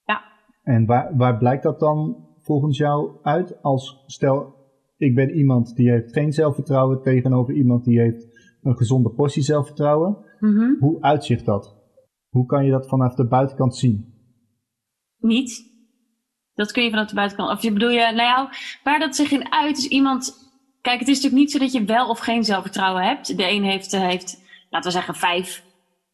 [0.05, 0.23] ja.
[0.63, 3.63] En waar, waar blijkt dat dan volgens jou uit?
[3.63, 4.55] Als stel,
[4.97, 8.27] ik ben iemand die heeft geen zelfvertrouwen tegenover iemand die heeft
[8.63, 10.17] een gezonde portie zelfvertrouwen.
[10.41, 10.77] Mm -hmm.
[10.81, 11.77] Hoe uitzicht dat?
[12.29, 14.15] Hoe kan je dat vanaf de buitenkant zien?
[15.19, 15.75] Niet.
[16.55, 17.51] Dat kun je vanaf de buitenkant.
[17.51, 18.51] Of je bedoel je, nou ja,
[18.85, 20.35] waar dat zich in uit is iemand.
[20.81, 23.37] Kijk, het is natuurlijk niet zo dat je wel of geen zelfvertrouwen hebt.
[23.37, 25.65] De een heeft, eh, heeft laten we zeggen, vijf.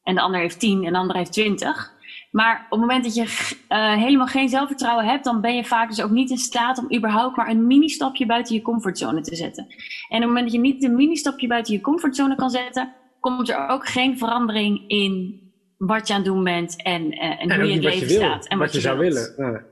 [0.03, 1.92] En de ander heeft tien en de ander heeft twintig.
[2.33, 3.23] Maar op het moment dat je
[3.69, 6.95] uh, helemaal geen zelfvertrouwen hebt, dan ben je vaak dus ook niet in staat om
[6.97, 9.65] überhaupt maar een mini-stapje buiten je comfortzone te zetten.
[10.09, 13.49] En op het moment dat je niet een mini-stapje buiten je comfortzone kan zetten, komt
[13.49, 15.41] er ook geen verandering in
[15.77, 18.47] wat je aan het doen bent en, uh, en, hoe je leven staat.
[18.47, 19.35] En wat, wat je, zou willen.
[19.37, 19.63] Ja.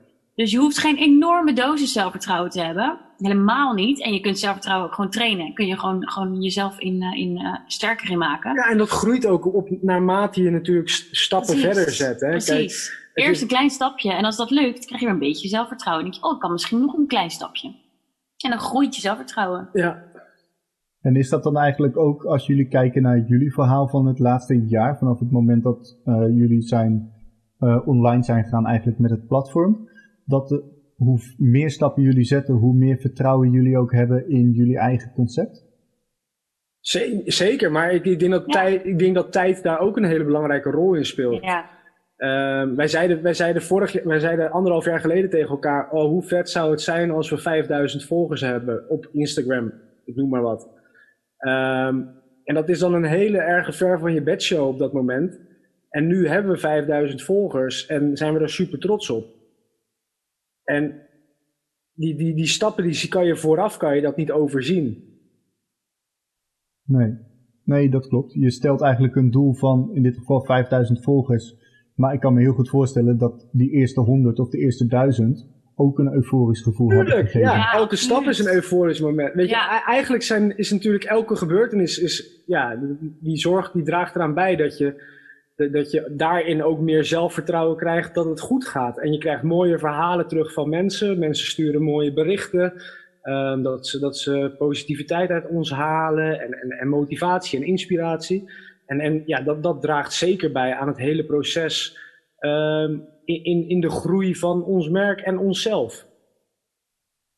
[0.40, 2.98] Dus je hoeft geen enorme dosis zelfvertrouwen te hebben.
[3.16, 4.02] Helemaal niet.
[4.02, 5.54] En je kunt zelfvertrouwen ook gewoon trainen.
[5.54, 8.54] Kun je gewoon, gewoon jezelf in, uh, in, uh, sterker in maken.
[8.54, 11.64] Ja, en dat groeit ook op naarmate je natuurlijk stappen Precies.
[11.64, 12.20] verder zet.
[12.20, 12.28] Hè?
[12.28, 12.88] Precies.
[12.88, 13.40] Kijk, Eerst is...
[13.40, 14.12] een klein stapje.
[14.12, 16.04] En als dat lukt, krijg je weer een beetje zelfvertrouwen.
[16.04, 17.68] Dan denk je, oh, ik kan misschien nog een klein stapje.
[18.36, 19.68] En dan groeit je zelfvertrouwen.
[19.72, 20.02] Ja,
[21.00, 24.66] en is dat dan eigenlijk ook als jullie kijken naar jullie verhaal van het laatste
[24.66, 27.12] jaar, vanaf het moment dat uh, jullie zijn,
[27.58, 29.88] uh, online zijn gegaan eigenlijk met het platform,
[30.30, 30.62] dat de,
[30.96, 35.68] hoe meer stappen jullie zetten, hoe meer vertrouwen jullie ook hebben in jullie eigen concept?
[37.24, 38.52] Zeker, maar ik, ik, denk dat ja.
[38.52, 41.44] tijd, ik denk dat tijd daar ook een hele belangrijke rol in speelt.
[41.44, 41.78] Ja.
[42.16, 46.22] Uh, wij, zeiden, wij, zeiden vorig, wij zeiden anderhalf jaar geleden tegen elkaar: oh, hoe
[46.22, 49.72] vet zou het zijn als we 5000 volgers hebben op Instagram?
[50.04, 50.68] Ik noem maar wat.
[51.38, 55.40] Um, en dat is dan een hele erge ver van je bedshow op dat moment.
[55.90, 59.39] En nu hebben we 5000 volgers en zijn we er super trots op.
[60.70, 61.02] En
[61.94, 65.08] die, die, die stappen die kan je vooraf kan je dat niet overzien.
[66.84, 67.18] Nee.
[67.64, 68.32] nee, dat klopt.
[68.32, 71.56] Je stelt eigenlijk een doel van in dit geval 5000 volgers.
[71.94, 75.48] Maar ik kan me heel goed voorstellen dat die eerste 100 of de eerste 1000
[75.74, 77.72] ook een euforisch gevoel Tuurlijk, ja.
[77.72, 79.34] Elke stap is een euforisch moment.
[79.34, 82.78] Weet je, eigenlijk zijn, is natuurlijk elke gebeurtenis, is, ja,
[83.20, 85.02] die zorg die draagt eraan bij dat je,
[85.68, 88.98] dat je daarin ook meer zelfvertrouwen krijgt dat het goed gaat.
[88.98, 91.18] En je krijgt mooie verhalen terug van mensen.
[91.18, 92.72] Mensen sturen mooie berichten.
[93.22, 98.50] Um, dat, ze, dat ze positiviteit uit ons halen en, en, en motivatie en inspiratie.
[98.86, 101.98] En, en ja, dat, dat draagt zeker bij aan het hele proces
[102.40, 106.08] um, in, in de groei van ons merk en onszelf.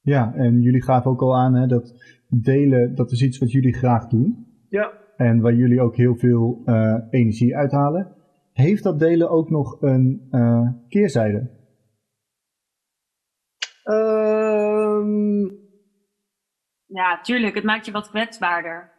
[0.01, 1.95] Ja, en jullie gaven ook al aan hè, dat
[2.29, 4.47] delen, dat is iets wat jullie graag doen.
[4.69, 4.93] Ja.
[5.23, 8.15] En waar jullie ook heel veel uh, energie uithalen.
[8.53, 11.51] Heeft dat delen ook nog een uh, keerzijde?
[13.85, 15.51] Um,
[16.87, 17.55] ja, tuurlijk.
[17.55, 18.91] Het maakt je wat kwetsbaarder.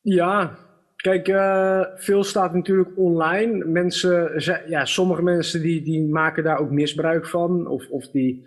[0.00, 0.56] Ja,
[0.96, 3.64] kijk, uh, veel staat natuurlijk online.
[3.64, 7.66] Mensen, ja, sommige mensen die, die maken daar ook misbruik van.
[7.66, 8.46] Of, of die,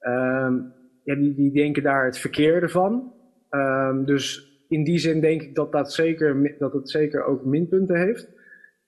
[0.00, 0.72] um,
[1.04, 3.12] ja, die, die denken daar het verkeerde van.
[3.50, 8.00] Um, dus in die zin denk ik dat, dat, zeker, dat het zeker ook minpunten
[8.00, 8.28] heeft.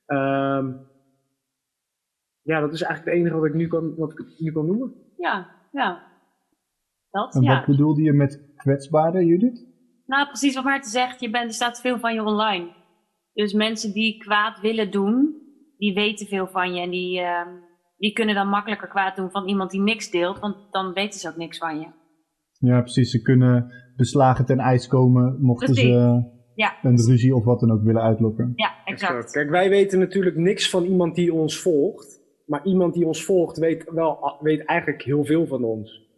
[0.06, 0.86] Um,
[2.42, 4.94] ja, dat is eigenlijk het enige wat ik nu kan, wat ik nu kan noemen.
[5.16, 6.12] Ja, ja.
[7.10, 7.56] Dat, en ja.
[7.56, 9.66] wat bedoelde je met kwetsbaarder, Judith?
[10.06, 11.20] Nou, precies wat Maarten zegt.
[11.20, 12.72] Je bent, er staat veel van je online.
[13.32, 15.34] Dus mensen die kwaad willen doen,
[15.76, 16.80] die weten veel van je.
[16.80, 17.46] En die, uh,
[17.96, 20.38] die kunnen dan makkelijker kwaad doen van iemand die niks deelt.
[20.38, 21.86] Want dan weten ze ook niks van je.
[22.58, 23.10] Ja, precies.
[23.10, 25.92] Ze kunnen beslagen ten ijs komen mochten Precies.
[25.92, 28.52] ze Ja, een ruzie of wat dan ook willen uitlokken.
[28.54, 29.30] ja exact.
[29.30, 32.22] Kijk, wij weten natuurlijk niks van iemand die ons volgt.
[32.46, 36.08] Maar iemand die ons volgt weet, wel, weet eigenlijk heel veel van ons.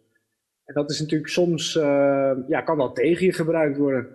[0.65, 4.07] En dat is natuurlijk soms, uh, ja, kan wel tegen je gebruikt worden.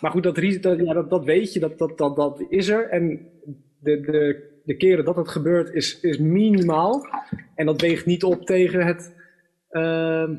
[0.00, 2.88] Maar goed, dat, dat, ja, dat, dat weet je, dat, dat, dat, dat is er.
[2.88, 3.28] En
[3.80, 7.06] de, de, de keren dat het gebeurt is, is minimaal.
[7.54, 9.23] En dat weegt niet op tegen, het, uh,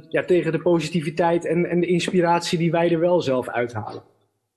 [0.10, 4.04] ja, tegen de positiviteit en, en de inspiratie die wij er wel zelf uithalen.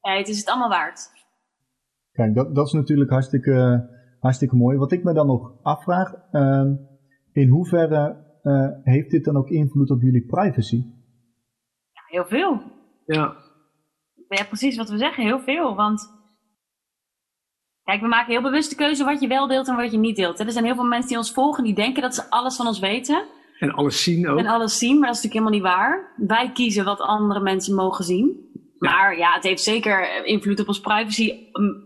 [0.00, 1.10] Ja, het is het allemaal waard.
[2.12, 3.88] Kijk, dat, dat is natuurlijk hartstikke,
[4.20, 4.76] hartstikke mooi.
[4.78, 6.70] Wat ik me dan nog afvraag, uh,
[7.32, 10.84] in hoeverre uh, heeft dit dan ook invloed op jullie privacy?
[11.92, 12.62] Ja, heel veel.
[13.06, 13.36] Ja.
[14.28, 15.74] Ja, precies wat we zeggen, heel veel.
[15.74, 16.12] Want
[17.82, 20.16] kijk, we maken heel bewust de keuze wat je wel deelt en wat je niet
[20.16, 20.40] deelt.
[20.40, 22.78] Er zijn heel veel mensen die ons volgen, die denken dat ze alles van ons
[22.78, 23.26] weten.
[23.58, 24.38] En alles zien ook.
[24.38, 26.12] En alles zien, maar dat is natuurlijk helemaal niet waar.
[26.16, 28.46] Wij kiezen wat andere mensen mogen zien.
[28.78, 31.32] Maar ja, het heeft zeker invloed op ons privacy.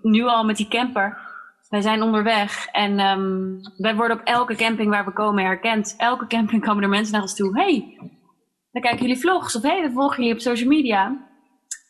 [0.02, 1.30] Nu al met die camper.
[1.68, 5.94] Wij zijn onderweg en um, wij worden op elke camping waar we komen herkend.
[5.98, 7.58] Elke camping komen er mensen naar ons toe.
[7.58, 7.98] hey,
[8.72, 11.30] dan kijken jullie vlogs of hey, we volgen jullie op social media.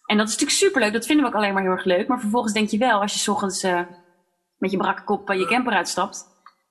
[0.06, 2.08] En dat is natuurlijk superleuk, dat vinden we ook alleen maar heel erg leuk.
[2.08, 3.80] Maar vervolgens denk je wel, als je s ochtends uh,
[4.58, 6.24] met je brakke kop je camper uitstapt,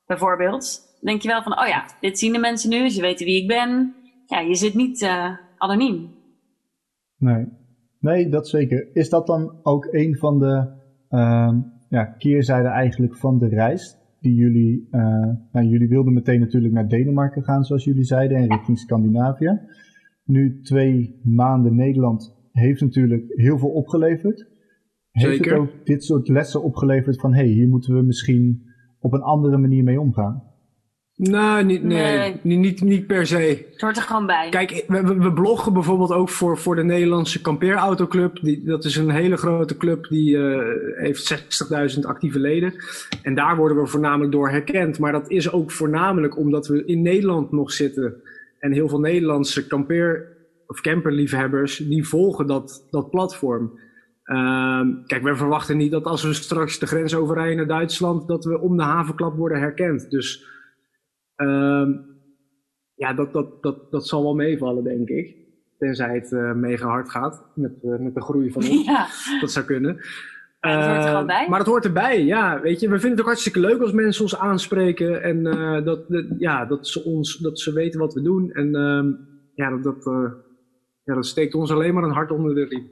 [0.05, 3.41] bijvoorbeeld, denk je wel van, oh ja, dit zien de mensen nu, ze weten wie
[3.41, 3.93] ik ben.
[4.25, 6.09] Ja, je zit niet uh, anoniem.
[7.17, 7.45] Nee.
[7.99, 8.89] nee, dat zeker.
[8.93, 10.67] Is dat dan ook een van de
[11.09, 11.53] uh,
[11.89, 13.99] ja, keerzijden eigenlijk van de reis?
[14.19, 15.01] Die jullie, uh,
[15.51, 19.59] nou, jullie wilden meteen natuurlijk naar Denemarken gaan, zoals jullie zeiden, en richting Scandinavië.
[20.23, 24.49] Nu twee maanden Nederland heeft natuurlijk heel veel opgeleverd.
[25.11, 25.51] Heeft Zeker.
[25.51, 28.63] het ook dit soort lessen opgeleverd van, hé, hey, hier moeten we misschien
[28.99, 30.50] op een andere manier mee omgaan?
[31.29, 32.57] Nou, niet, nee, Nee.
[32.57, 33.65] Niet, niet, per se.
[33.71, 34.49] Het hoort er gewoon bij.
[34.49, 38.39] Kijk, we, we- bloggen bijvoorbeeld ook voor, voor de Nederlandse kampeerautoclub.
[38.41, 40.59] Die, dat is een hele grote club die eh,
[41.03, 41.33] heeft
[41.95, 42.73] 60.000 actieve leden.
[43.21, 44.99] En daar worden we voornamelijk door herkend.
[44.99, 48.21] Maar dat is ook voornamelijk omdat we in Nederland nog zitten.
[48.59, 50.27] En heel veel Nederlandse kampeer-
[50.67, 53.79] of camperliefhebbers, die volgen dat, dat platform.
[54.23, 58.45] Ehm, kijk, we verwachten niet dat als we straks de grens overrijden naar Duitsland, dat
[58.45, 60.09] we om de havenklap worden herkend.
[60.09, 60.49] Dus
[61.41, 61.91] ehm,
[62.95, 65.35] ja, dat, dat, dat, dat zal wel meevallen, denk ik.
[65.77, 68.85] Tenzij het eh, mega hard gaat met, eh, met de groei van ons.
[68.85, 69.07] Ja,
[69.39, 69.95] Dat zou kunnen.
[70.61, 71.49] Ja, dat hoort er Eh, gewoon bij.
[71.49, 72.61] Maar dat hoort erbij, ja.
[72.61, 75.23] Weet je, we vinden het ook hartstikke leuk als mensen ons aanspreken.
[75.23, 78.51] En eh, dat, dat- ja, dat, ze ons, dat ze weten wat we doen.
[78.51, 79.11] En ehm,
[79.55, 80.31] ja, dat, dat, eh,
[81.03, 82.87] ja, dat steekt ons alleen maar een hart onder de riem.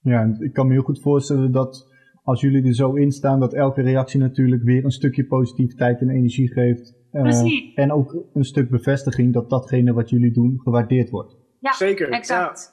[0.00, 1.92] Ja, ik kan me heel goed voorstellen dat
[2.24, 6.10] als jullie er zo in staan, dat elke reactie natuurlijk weer een stukje positiviteit en
[6.10, 6.94] energie geeft.
[7.10, 7.74] Eh, Precies.
[7.74, 11.36] en ook een stuk bevestiging dat datgene wat jullie doen gewaardeerd wordt.
[11.60, 12.72] ja Zeker, exact.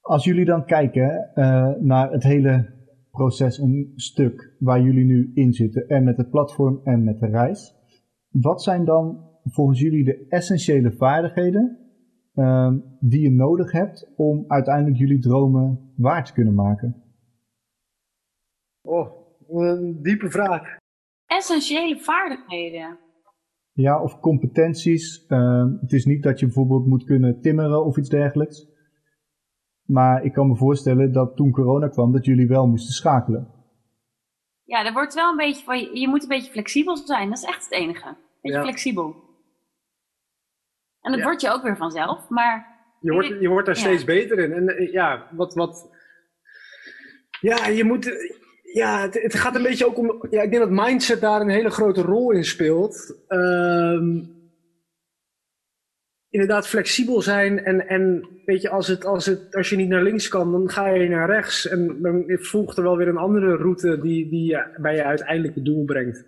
[0.00, 2.72] Als jullie dan kijken eh, naar het hele
[3.10, 7.26] proces een stuk waar jullie nu in zitten, en met het platform en met de
[7.26, 7.74] reis,
[8.28, 11.78] wat zijn dan volgens jullie de essentiële vaardigheden
[12.34, 17.03] ehm, die je nodig hebt om uiteindelijk jullie dromen waar te kunnen maken?
[18.86, 20.76] Oh, een diepe vraag.
[21.26, 22.98] Essentiële vaardigheden.
[23.72, 25.24] Ja, of competenties.
[25.26, 28.66] Ehm, het is niet dat je bijvoorbeeld moet kunnen timmeren of iets dergelijks.
[29.84, 33.52] Maar ik kan me voorstellen dat toen corona kwam, dat jullie wel moesten schakelen.
[34.64, 37.28] Ja, er wordt wel een beetje van, je moet een beetje flexibel zijn.
[37.28, 38.16] Dat is echt het enige.
[38.40, 38.64] Beetje Ja.
[38.64, 39.14] flexibel.
[41.00, 41.24] En dat Ja.
[41.26, 43.80] word je ook weer vanzelf, maar Je wordt, je wordt daar Ja.
[43.80, 44.52] steeds beter in.
[44.52, 45.90] En eh, ja, wat, wat.
[47.40, 48.04] Ja, je moet.
[48.74, 50.26] Ja, het, het gaat een beetje ook om.
[50.30, 53.24] Ja, ik denk dat mindset daar een hele grote rol in speelt.
[53.28, 54.22] Ehm,
[56.28, 57.64] inderdaad, flexibel zijn.
[57.64, 60.70] En, en weet je, als, het, als, het, als je niet naar links kan, dan
[60.70, 61.68] ga je naar rechts.
[61.68, 65.62] En dan volgt er wel weer een andere route die, die je bij je uiteindelijke
[65.62, 66.24] doel brengt.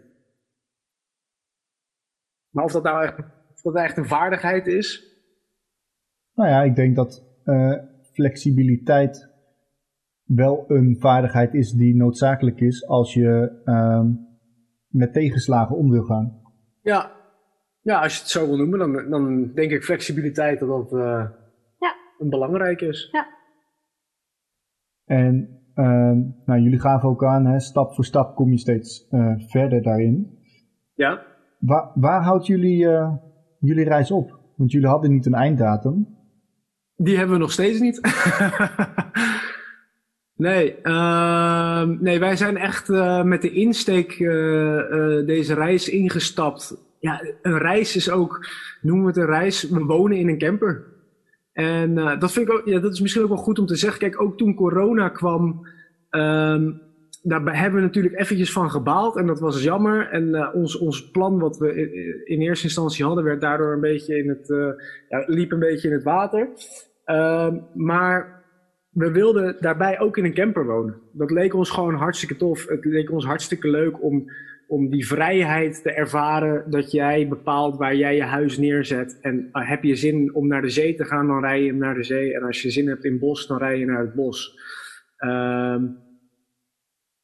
[2.50, 3.16] Maar of dat nou echt,
[3.62, 5.04] dat echt een vaardigheid is.
[6.34, 7.74] Nou ja, ik denk dat eh,
[8.12, 9.35] flexibiliteit
[10.26, 14.06] wel een vaardigheid is die noodzakelijk is als je ehm,
[14.88, 16.40] met tegenslagen om wil gaan.
[16.82, 17.10] Ja.
[17.80, 21.24] ja, als je het zo wil noemen, dan, dan denk ik flexibiliteit dat dat eh,
[21.78, 21.94] Ja.
[22.18, 23.10] een belangrijk is.
[25.04, 29.32] En ehm, nou, jullie gaven ook aan, hè, stap voor stap kom je steeds eh,
[29.38, 30.38] verder daarin.
[30.94, 31.22] Ja,
[31.58, 33.12] Waar, waar houdt jullie, eh,
[33.58, 34.40] jullie reis op?
[34.56, 36.06] Want jullie hadden niet een einddatum.
[36.96, 38.00] die hebben we nog steeds niet.
[40.36, 46.76] nee, ehm, nee, wij zijn echt eh, met de insteek eh, eh, deze reis ingestapt.
[47.00, 48.46] Ja, een reis is ook,
[48.80, 50.94] noemen we het een reis, we wonen in een camper.
[51.52, 54.00] En dat vind ik ook, ja, dat is misschien ook wel goed om te zeggen.
[54.00, 55.66] Kijk, ook toen corona kwam,
[56.10, 56.72] ehm,
[57.22, 60.08] daar hebben we natuurlijk eventjes van gebaald en dat was jammer.
[60.08, 61.74] En ons, ons plan wat we
[62.24, 64.46] in, eerste instantie hadden, werd daardoor een beetje in het,
[65.08, 66.48] ja, liep een beetje in het water.
[67.04, 68.44] Ehm, maar
[68.96, 71.00] we wilden daarbij ook in een camper wonen.
[71.12, 72.66] Dat leek ons gewoon hartstikke tof.
[72.68, 74.30] Het leek ons hartstikke leuk om,
[74.66, 79.18] om die vrijheid te ervaren dat jij bepaalt waar jij je huis neerzet.
[79.20, 81.94] En eh, heb je zin om naar de zee te gaan, dan rij je naar
[81.94, 82.34] de zee.
[82.34, 84.58] En als je zin hebt in bos, dan rij je naar het bos.
[85.16, 85.84] Ehm,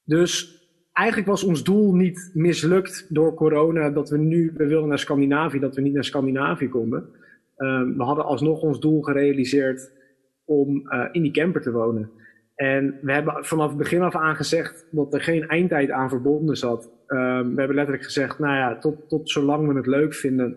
[0.05, 0.61] dus
[0.93, 5.59] eigenlijk was ons doel niet mislukt door corona dat we nu, we wilden naar Scandinavië,
[5.59, 7.09] dat we niet naar Scandinavië konden.
[7.57, 10.01] Ehm, we hadden alsnog ons doel gerealiseerd
[10.45, 12.11] om eh, in die camper te wonen.
[12.55, 16.57] En we hebben vanaf het begin af aan gezegd dat er geen eindtijd aan verbonden
[16.57, 16.91] zat.
[17.07, 20.57] Ehm, we hebben letterlijk gezegd, nou ja, tot, tot zolang we het leuk vinden,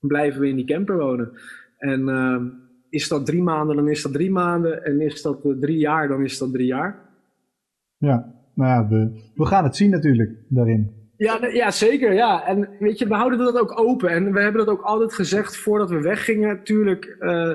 [0.00, 1.32] blijven we in die camper wonen.
[1.78, 2.46] En ehm,
[2.88, 4.84] is dat drie maanden, dan is dat drie maanden.
[4.84, 7.10] En is dat eh, drie jaar, dan is dat drie jaar.
[7.96, 11.00] Ja, nou ja, we, we gaan het zien natuurlijk daarin.
[11.16, 12.12] Ja, ja, zeker.
[12.12, 12.46] Ja.
[12.46, 14.10] En weet je, we houden dat ook open.
[14.10, 16.62] En we hebben dat ook altijd gezegd voordat we weggingen.
[16.62, 17.52] Tuurlijk eh,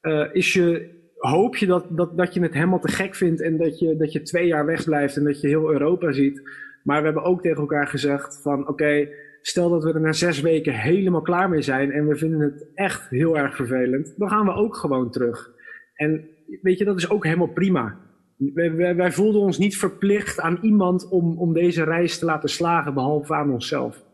[0.00, 3.40] eh, is je, hoop je dat, dat, dat je het helemaal te gek vindt.
[3.40, 6.42] En dat je, dat je twee jaar wegblijft en dat je heel Europa ziet.
[6.82, 9.08] Maar we hebben ook tegen elkaar gezegd van oké,
[9.42, 11.90] stel dat we er na zes weken helemaal klaar mee zijn.
[11.90, 14.14] En we vinden het echt heel erg vervelend.
[14.16, 15.50] Dan gaan we ook gewoon terug.
[15.94, 16.28] En
[16.62, 17.98] weet je, dat is ook helemaal prima.
[18.36, 22.48] Wij, wij, wij voelden ons niet verplicht aan iemand om, om deze reis te laten
[22.48, 24.04] slagen, behalve aan onszelf.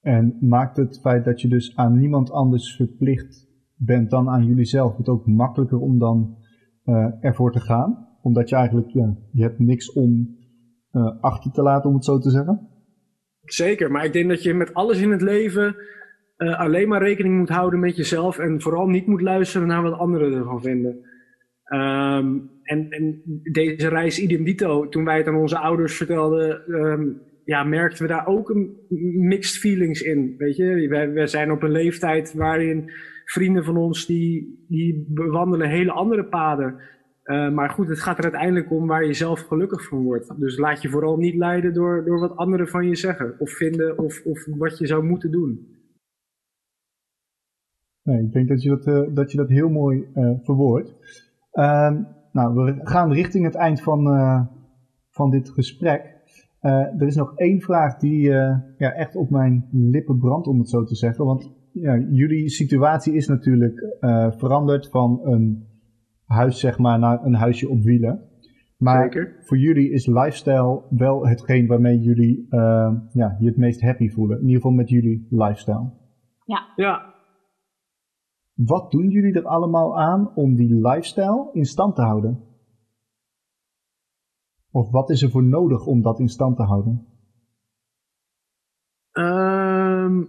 [0.00, 3.47] En maakt het feit dat je dus aan niemand anders verplicht
[3.78, 6.36] bent dan aan jullie zelf het ook makkelijker om dan
[6.84, 8.08] eh, ervoor te gaan?
[8.22, 8.90] Omdat je eigenlijk,
[9.32, 10.36] je hebt niks om
[10.90, 12.68] eh, achter te laten, om het zo te zeggen.
[13.44, 15.76] Zeker, maar ik denk dat je met alles in het leven
[16.38, 19.98] eh, alleen maar rekening moet houden met jezelf en vooral niet moet luisteren naar wat
[19.98, 20.96] anderen ervan vinden.
[21.64, 27.02] Ehm, en, en deze reis idem dito, toen wij het aan onze ouders vertelden, ehm,
[27.44, 28.76] ja, merkten we daar ook een
[29.28, 30.34] mixed feelings in.
[30.36, 32.90] Weet je, wij zijn op een leeftijd waarin
[33.30, 36.80] vrienden van ons die, die bewandelen hele andere paden.
[37.24, 40.40] Uh, maar goed, het gaat er uiteindelijk om waar je zelf gelukkig van wordt.
[40.40, 43.98] Dus laat je vooral niet leiden door, door wat anderen van je zeggen of vinden
[43.98, 45.76] of, of wat je zou moeten doen.
[48.02, 50.94] Nee, ik denk dat je dat, uh, dat, je dat heel mooi uh, verwoordt.
[51.52, 51.96] Uh,
[52.32, 54.04] nou, we gaan richting het eind van,
[55.10, 56.16] van dit gesprek.
[56.60, 58.20] Er is nog één vraag die
[58.78, 61.24] ja, echt op mijn lippen brandt, om het zo te zeggen.
[61.24, 63.96] Want ja, jullie situatie is natuurlijk
[64.38, 65.66] veranderd van een
[66.24, 68.22] huis, zeg maar, naar een huisje op wielen.
[68.76, 69.36] Maar Zeker.
[69.40, 72.46] voor jullie is lifestyle wel hetgeen waarmee jullie
[73.12, 74.36] ja, je het meest happy voelen.
[74.36, 75.90] In ieder geval met jullie lifestyle.
[76.44, 76.72] Ja.
[76.76, 77.14] Ja,
[78.54, 82.44] Wat doen jullie er allemaal aan om die lifestyle in stand te houden?
[84.70, 87.06] Of wat is er voor nodig om dat in stand te houden?
[89.12, 90.24] Ehm,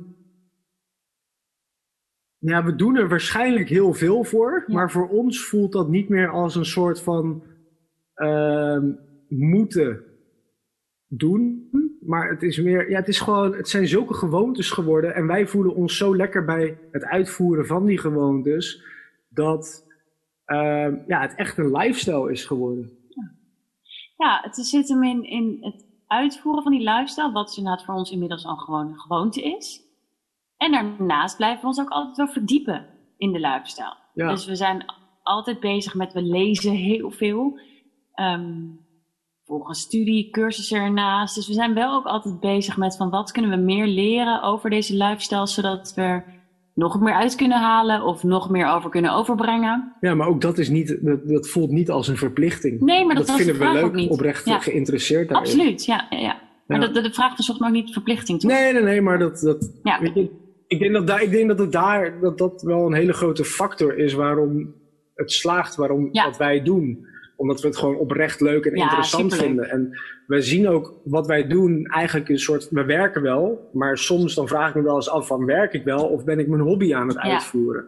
[2.39, 4.73] ja, we doen er waarschijnlijk heel veel voor, Ja.
[4.75, 7.43] maar voor ons voelt dat niet meer als een soort van
[8.13, 8.91] ehm,
[9.27, 10.03] moeten
[11.07, 11.69] doen.
[12.01, 15.47] Maar het is meer, ja, het is gewoon, het zijn zulke gewoontes geworden en wij
[15.47, 18.83] voelen ons zo lekker bij het uitvoeren van die gewoontes
[19.29, 19.85] dat
[20.45, 22.97] ehm, ja, het echt een lifestyle is geworden.
[24.17, 28.11] Ja, het zit hem in, in het uitvoeren van die lifestyle, wat inderdaad voor ons
[28.11, 29.81] inmiddels al gewoon een gewoonte is.
[30.59, 32.85] En daarnaast blijven we ons ook altijd wel verdiepen
[33.17, 33.97] in de lifestyle.
[34.13, 34.29] Ja.
[34.29, 34.85] Dus we zijn
[35.23, 37.59] altijd bezig met, we lezen heel veel.
[38.13, 38.51] Ehm
[39.49, 41.35] volgen studie, cursussen ernaast.
[41.35, 44.69] Dus we zijn wel ook altijd bezig met van wat kunnen we meer leren over
[44.69, 46.25] deze lifestyle, zodat we er
[46.73, 49.95] nog meer uit kunnen halen of nog meer over kunnen overbrengen.
[49.99, 52.81] Ja, maar ook dat, is niet, dat, dat voelt niet als een verplichting.
[52.81, 54.09] Nee, maar dat, vinden de we leuk, ook niet.
[54.09, 55.51] oprecht Ja, geïnteresseerd daarin.
[55.51, 56.07] absoluut, ja.
[56.09, 56.39] ja, ja.
[56.67, 56.87] Maar Ja.
[56.87, 58.51] dat, de vraag volgens mij ook niet verplichting, toch?
[58.51, 59.99] Nee, nee, nee, maar dat, dat, Ja.
[59.99, 60.38] weet je,
[60.69, 63.43] ik, denk dat daar, ik denk dat het daar dat dat wel een hele grote
[63.45, 64.73] factor is waarom
[65.15, 66.25] het slaagt, waarom Ja.
[66.25, 67.07] wat wij doen.
[67.35, 69.47] Omdat we het gewoon oprecht leuk en Ja, interessant superleuk.
[69.47, 69.69] vinden.
[69.69, 74.35] En we zien ook wat wij doen eigenlijk een soort, we werken wel, maar soms
[74.35, 76.61] dan vraag ik me wel eens af van werk ik wel of ben ik mijn
[76.61, 77.21] hobby aan het Ja.
[77.33, 77.85] uitvoeren.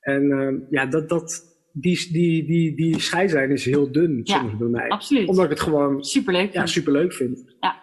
[0.00, 1.42] En eh, ja, dat, dat,
[1.72, 4.88] die, die, die, die scheidslijn is heel dun soms bij mij.
[4.88, 5.28] Absoluut.
[5.28, 6.52] Omdat ik het gewoon Superleuk.
[6.52, 7.56] ja, superleuk vind.
[7.60, 7.76] Ja,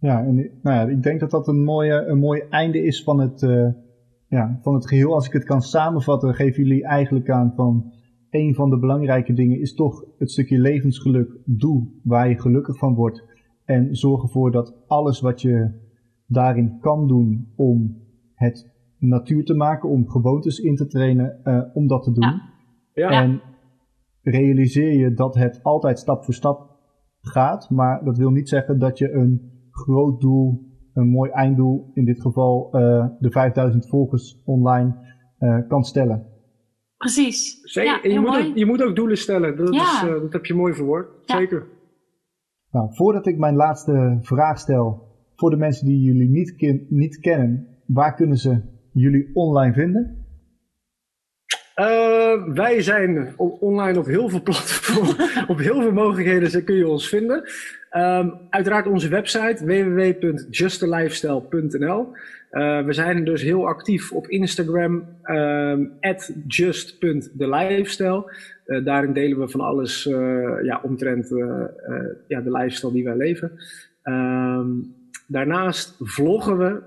[0.00, 3.42] en nou ja, ik denk dat dat een mooie, een mooi einde is van het,
[3.42, 3.68] eh,
[4.28, 5.14] ja, van het geheel.
[5.14, 7.92] Als ik het kan samenvatten, geven jullie eigenlijk aan van
[8.30, 11.38] een van de belangrijke dingen is toch het stukje levensgeluk.
[11.44, 13.24] Doe waar je gelukkig van wordt.
[13.64, 15.70] En zorg ervoor dat alles wat je
[16.26, 17.96] daarin kan doen om
[18.34, 22.24] het natuur te maken, om gewoontes in te trainen, eh, om dat te doen.
[22.24, 22.50] Ja.
[22.94, 23.40] Ja, En
[24.22, 26.70] realiseer je dat het altijd stap voor stap
[27.20, 29.49] gaat, maar dat wil niet zeggen dat je een
[29.80, 30.60] groot doel,
[30.94, 34.94] een mooi einddoel, in dit geval eh, de 5000 volgers online,
[35.38, 36.26] eh, kan stellen.
[36.96, 37.60] Precies.
[37.62, 37.90] Zeker.
[37.92, 39.56] Ja, en je, moet ook, je moet ook doelen stellen.
[39.56, 39.80] Dat, Ja.
[39.82, 41.08] is, eh, dat heb je mooi verwoord.
[41.24, 41.36] Ja.
[41.36, 41.66] Zeker.
[42.70, 47.18] Nou, voordat ik mijn laatste vraag stel, voor de mensen die jullie niet, ken- niet
[47.18, 48.60] kennen, waar kunnen ze
[48.92, 50.18] jullie online vinden?
[52.30, 55.16] Eh, wij zijn online op heel veel platformen,
[55.52, 57.42] op heel veel mogelijkheden kun je ons vinden.
[57.90, 62.12] Ehm, uiteraard onze website www.justelifestyle.nl.
[62.50, 65.84] Eh, we zijn dus heel actief op Instagram, ehm
[66.46, 68.32] just.thelifestyle.
[68.64, 70.04] Eh, daarin delen we van alles
[70.62, 71.28] ja, omtrent
[72.28, 73.52] ja, de lifestyle die wij leven.
[74.02, 74.68] Ehm,
[75.26, 76.82] daarnaast vloggen we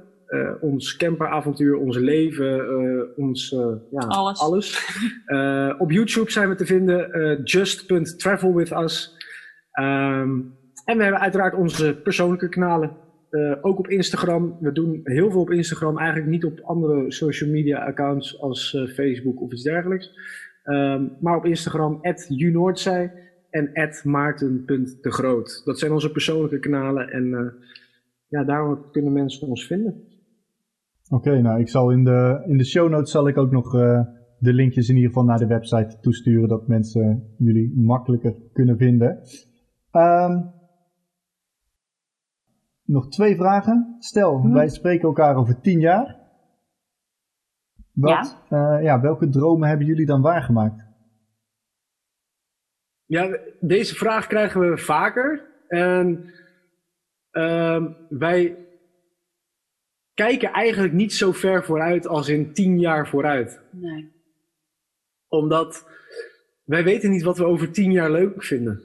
[0.62, 4.00] ons camperavontuur, ons leven, eh, ons eh, ja,
[4.34, 4.72] Alles.
[5.26, 9.18] Eh, op YouTube zijn we te vinden, eh just.travelwithus.
[9.72, 10.30] Ehm
[10.86, 12.98] en we hebben uiteraard onze persoonlijke kanalen.
[13.30, 14.58] Eh, ook op Instagram.
[14.60, 15.98] We doen heel veel op Instagram.
[15.98, 20.12] Eigenlijk niet op andere social media accounts als eh, Facebook of iets dergelijks.
[20.64, 23.12] Ehm, maar op Instagram, @unoordzij
[23.50, 23.72] en
[24.04, 25.62] @maarten.degroot.
[25.66, 27.10] Dat zijn onze persoonlijke kanalen.
[27.10, 27.68] En eh,
[28.28, 30.08] ja, daar kunnen mensen ons vinden.
[31.10, 34.02] Oké, nou ik zal in de, in de show notes zal ik ook nog eh,
[34.38, 39.20] de linkjes in ieder geval naar de website toesturen, dat mensen jullie makkelijker kunnen vinden.
[39.92, 40.42] Ehm,
[42.84, 43.96] nog twee vragen.
[44.00, 44.54] Stel, Mhm.
[44.54, 46.22] wij spreken elkaar over tien jaar.
[47.94, 48.78] Wat, ja.
[48.80, 50.86] ja, welke dromen hebben jullie dan waargemaakt?
[53.06, 55.52] Ja, deze vraag krijgen we vaker.
[55.68, 56.34] En
[57.32, 58.58] ehm, wij
[60.14, 63.62] kijken eigenlijk niet zo ver vooruit als in tien jaar vooruit.
[63.72, 64.12] Nee.
[65.28, 65.88] Omdat
[66.64, 68.82] wij weten niet wat we over tien jaar leuk vinden.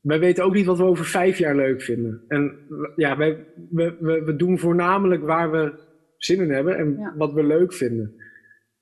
[0.00, 2.24] Wij weten ook niet wat we over vijf jaar leuk vinden.
[2.28, 2.58] En
[2.96, 7.14] ja, wij, we, we, we doen voornamelijk waar we zin in hebben en Ja.
[7.16, 8.14] wat we leuk vinden.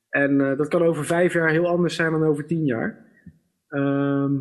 [0.09, 3.07] En eh, dat kan over vijf jaar heel anders zijn dan over tien jaar.
[3.68, 4.32] Ehm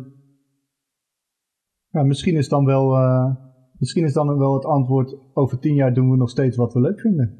[1.90, 3.34] Ja, misschien is dan wel, eh,
[3.78, 6.80] misschien is dan wel het antwoord, over tien jaar doen we nog steeds wat we
[6.80, 7.38] leuk vinden.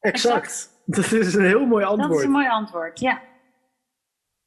[0.00, 0.82] Exact.
[0.86, 2.24] Dat is een heel mooi Dat is antwoord.
[2.24, 3.20] een mooi antwoord, ja.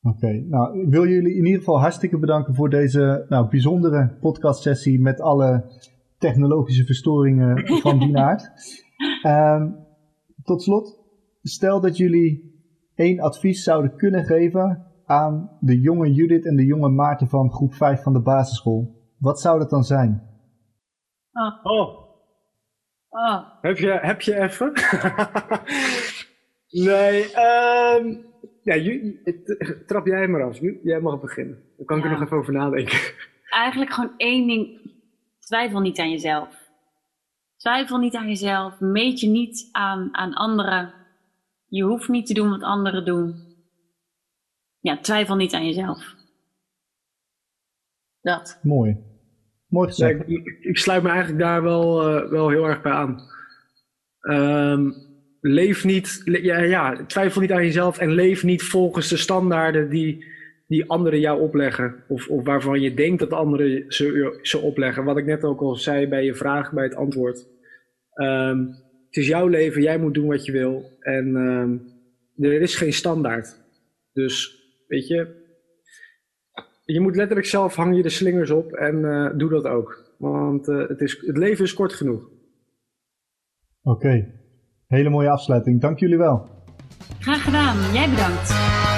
[0.01, 5.01] Oké, nou ik wil jullie in ieder geval hartstikke bedanken voor deze nou, bijzondere podcastsessie
[5.01, 5.63] met alle
[6.17, 8.51] technologische verstoringen van die aard.
[9.21, 9.71] Ehm,
[10.43, 10.99] tot slot,
[11.41, 12.53] stel dat jullie
[12.95, 17.73] één advies zouden kunnen geven aan de jonge Judith en de jonge Maarten van groep
[17.73, 18.95] 5 van de basisschool.
[19.17, 20.21] Wat zou dat dan zijn?
[21.35, 22.09] Oh, Oh,
[23.09, 23.43] oh.
[23.61, 24.71] heb je, heb je even?
[26.85, 28.15] nee, ehm
[28.65, 28.75] ja,
[29.85, 30.59] trap jij maar af.
[30.83, 31.63] Jij mag beginnen.
[31.77, 32.99] Dan kan ik er nog even over nadenken.
[33.49, 34.91] Eigenlijk gewoon één ding.
[35.39, 36.69] Twijfel niet aan jezelf.
[37.57, 38.79] Twijfel niet aan jezelf.
[38.79, 40.93] Meet je niet aan, aan anderen.
[41.67, 43.55] Je hoeft niet te doen wat anderen doen.
[44.79, 46.15] Ja, twijfel niet aan jezelf.
[48.21, 48.59] Dat.
[48.63, 48.97] Mooi.
[49.75, 50.19] Mooi gezegd.
[50.19, 53.19] ik, ik- ik sluit me eigenlijk daar wel, eh, wel heel erg bij aan.
[54.19, 54.91] Ehm,
[55.41, 59.89] leef niet, le- ja, ja, twijfel niet aan jezelf en leef niet volgens de standaarden
[59.89, 60.33] die
[60.67, 62.03] die anderen jou opleggen.
[62.07, 65.03] Of, of waarvan je denkt dat anderen ze, ze opleggen.
[65.03, 67.47] Wat ik net ook al zei bij je vraag, bij het antwoord.
[68.13, 68.59] Ehm,
[69.05, 70.91] het is jouw leven, jij moet doen wat je wil.
[70.99, 71.77] En ehm,
[72.45, 73.55] er is geen standaard.
[74.13, 75.43] Dus, weet je,
[76.85, 80.13] je moet letterlijk zelf hang je de slingers op en eh, doe dat ook.
[80.17, 82.29] Want uh, het, is, het leven is kort genoeg.
[83.83, 84.31] Oké,
[84.87, 85.81] hele mooie afsluiting.
[85.81, 86.49] Dank jullie wel.
[87.19, 87.93] Graag gedaan.
[87.93, 88.94] Jij bedankt.